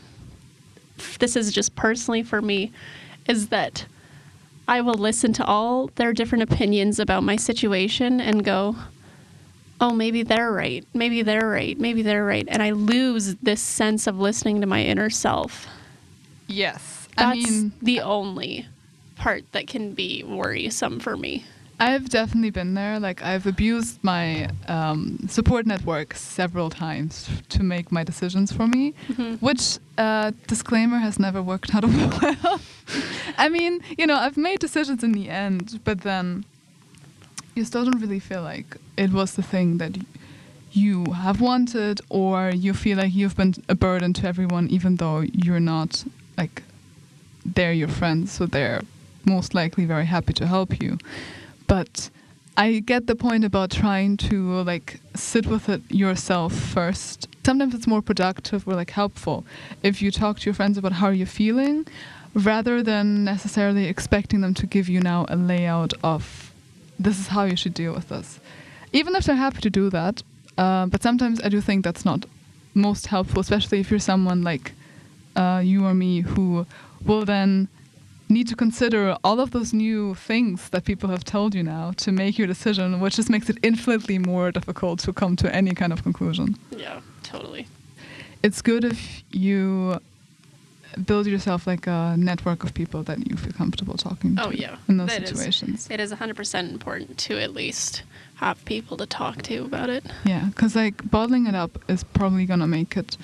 [1.19, 2.71] this is just personally for me,
[3.31, 3.85] is that
[4.67, 8.75] I will listen to all their different opinions about my situation and go,
[9.79, 10.85] oh, maybe they're right.
[10.93, 11.77] Maybe they're right.
[11.79, 12.45] Maybe they're right.
[12.47, 15.65] And I lose this sense of listening to my inner self.
[16.47, 18.67] Yes, That's I mean the only
[19.15, 21.45] part that can be worrisome for me.
[21.87, 22.99] I've definitely been there.
[22.99, 28.93] Like I've abused my um, support network several times to make my decisions for me,
[29.47, 31.83] which uh, disclaimer has never worked out
[32.21, 32.61] well.
[33.37, 36.45] I mean, you know, I've made decisions in the end, but then
[37.55, 40.03] you still don't really feel like it was the thing that y-
[40.71, 45.21] you have wanted, or you feel like you've been a burden to everyone, even though
[45.45, 46.03] you're not
[46.37, 46.63] like
[47.43, 48.81] they're your friends, so they're
[49.25, 50.97] most likely very happy to help you.
[51.71, 52.09] But
[52.57, 57.29] I get the point about trying to like sit with it yourself first.
[57.45, 59.45] Sometimes it's more productive or like helpful
[59.81, 61.87] if you talk to your friends about how you're feeling
[62.33, 66.51] rather than necessarily expecting them to give you now a layout of
[66.99, 68.41] this is how you should deal with this.
[68.91, 70.23] Even if they're happy to do that,
[70.57, 72.25] uh, but sometimes I do think that's not
[72.73, 74.73] most helpful, especially if you're someone like
[75.37, 76.65] uh, you or me who
[77.05, 77.69] will then
[78.31, 82.11] need to consider all of those new things that people have told you now to
[82.11, 85.93] make your decision, which just makes it infinitely more difficult to come to any kind
[85.93, 86.55] of conclusion.
[86.71, 87.67] Yeah, totally.
[88.43, 89.99] It's good if you
[91.05, 94.51] build yourself like a network of people that you feel comfortable talking oh, to Oh,
[94.51, 94.75] yeah.
[94.89, 95.87] in those That is- situations.
[95.89, 98.03] It is 100% important to at least
[98.35, 100.03] have people to talk to about it.
[100.25, 103.15] Yeah, because like bottling it up is probably gonna make it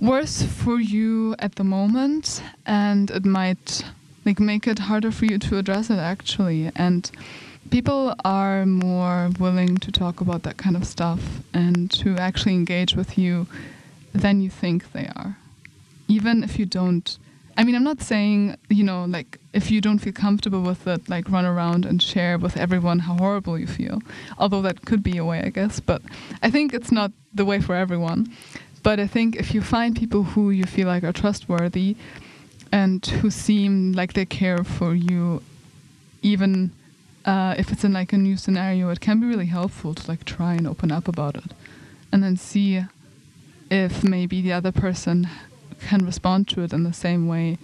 [0.00, 3.84] worse for you at the moment, and it might
[4.24, 6.70] like make it harder for you to address it actually.
[6.74, 7.10] And
[7.70, 12.94] people are more willing to talk about that kind of stuff and to actually engage
[12.94, 13.46] with you
[14.12, 15.36] than you think they are,
[16.08, 17.18] even if you don't.
[17.58, 21.08] I mean, I'm not saying, you know, like if you don't feel comfortable with it,
[21.08, 24.02] like run around and share with everyone how horrible you feel.
[24.38, 25.80] Although that could be a way, I guess.
[25.80, 26.02] But
[26.42, 28.30] I think it's not the way for everyone.
[28.86, 31.96] But I think if you find people who you feel like are trustworthy
[32.70, 35.42] and who seem like they care for you,
[36.22, 36.70] even
[37.24, 40.24] uh, if it's in like a new scenario, it can be really helpful to like
[40.24, 41.50] try and open up about it
[42.12, 42.84] and then see
[43.72, 45.28] if maybe the other person
[45.88, 47.58] can respond to it in the same way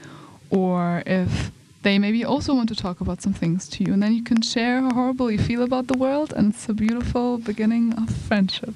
[0.51, 1.53] or if
[1.83, 4.43] they maybe also want to talk about some things to you and then you can
[4.43, 8.75] share how horrible you feel about the world and it's a beautiful beginning of friendship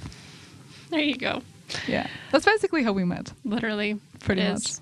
[0.91, 1.43] There you go.
[1.87, 3.99] Yeah that's basically how we met Literally.
[4.21, 4.75] Pretty much.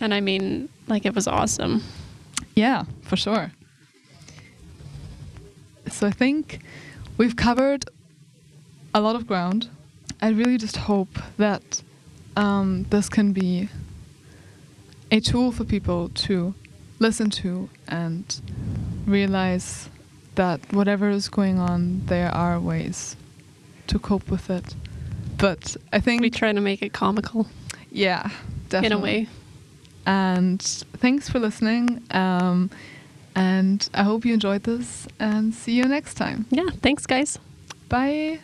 [0.00, 1.82] And I mean, like, it was awesome.
[2.54, 3.52] yeah for sure
[5.90, 6.60] so i think
[7.18, 7.84] we've covered
[8.94, 9.68] a lot of ground
[10.22, 11.82] i really just hope that
[12.36, 13.68] um, this can be
[15.10, 16.54] a tool for people to
[16.98, 18.40] listen to and
[19.06, 19.88] realize
[20.34, 23.16] that whatever is going on, there are ways
[23.86, 24.74] to cope with it.
[25.38, 27.46] But I think, We try to make it comical
[27.90, 28.30] yeah,
[28.68, 28.86] definitely.
[28.86, 29.28] in a way.
[30.06, 32.02] And thanks for listening.
[32.10, 32.70] Um,
[33.34, 36.46] and I hope you enjoyed this and see you next time.
[36.50, 36.68] Yeah.
[36.82, 37.38] Thanks, guys.
[37.88, 38.40] Bye.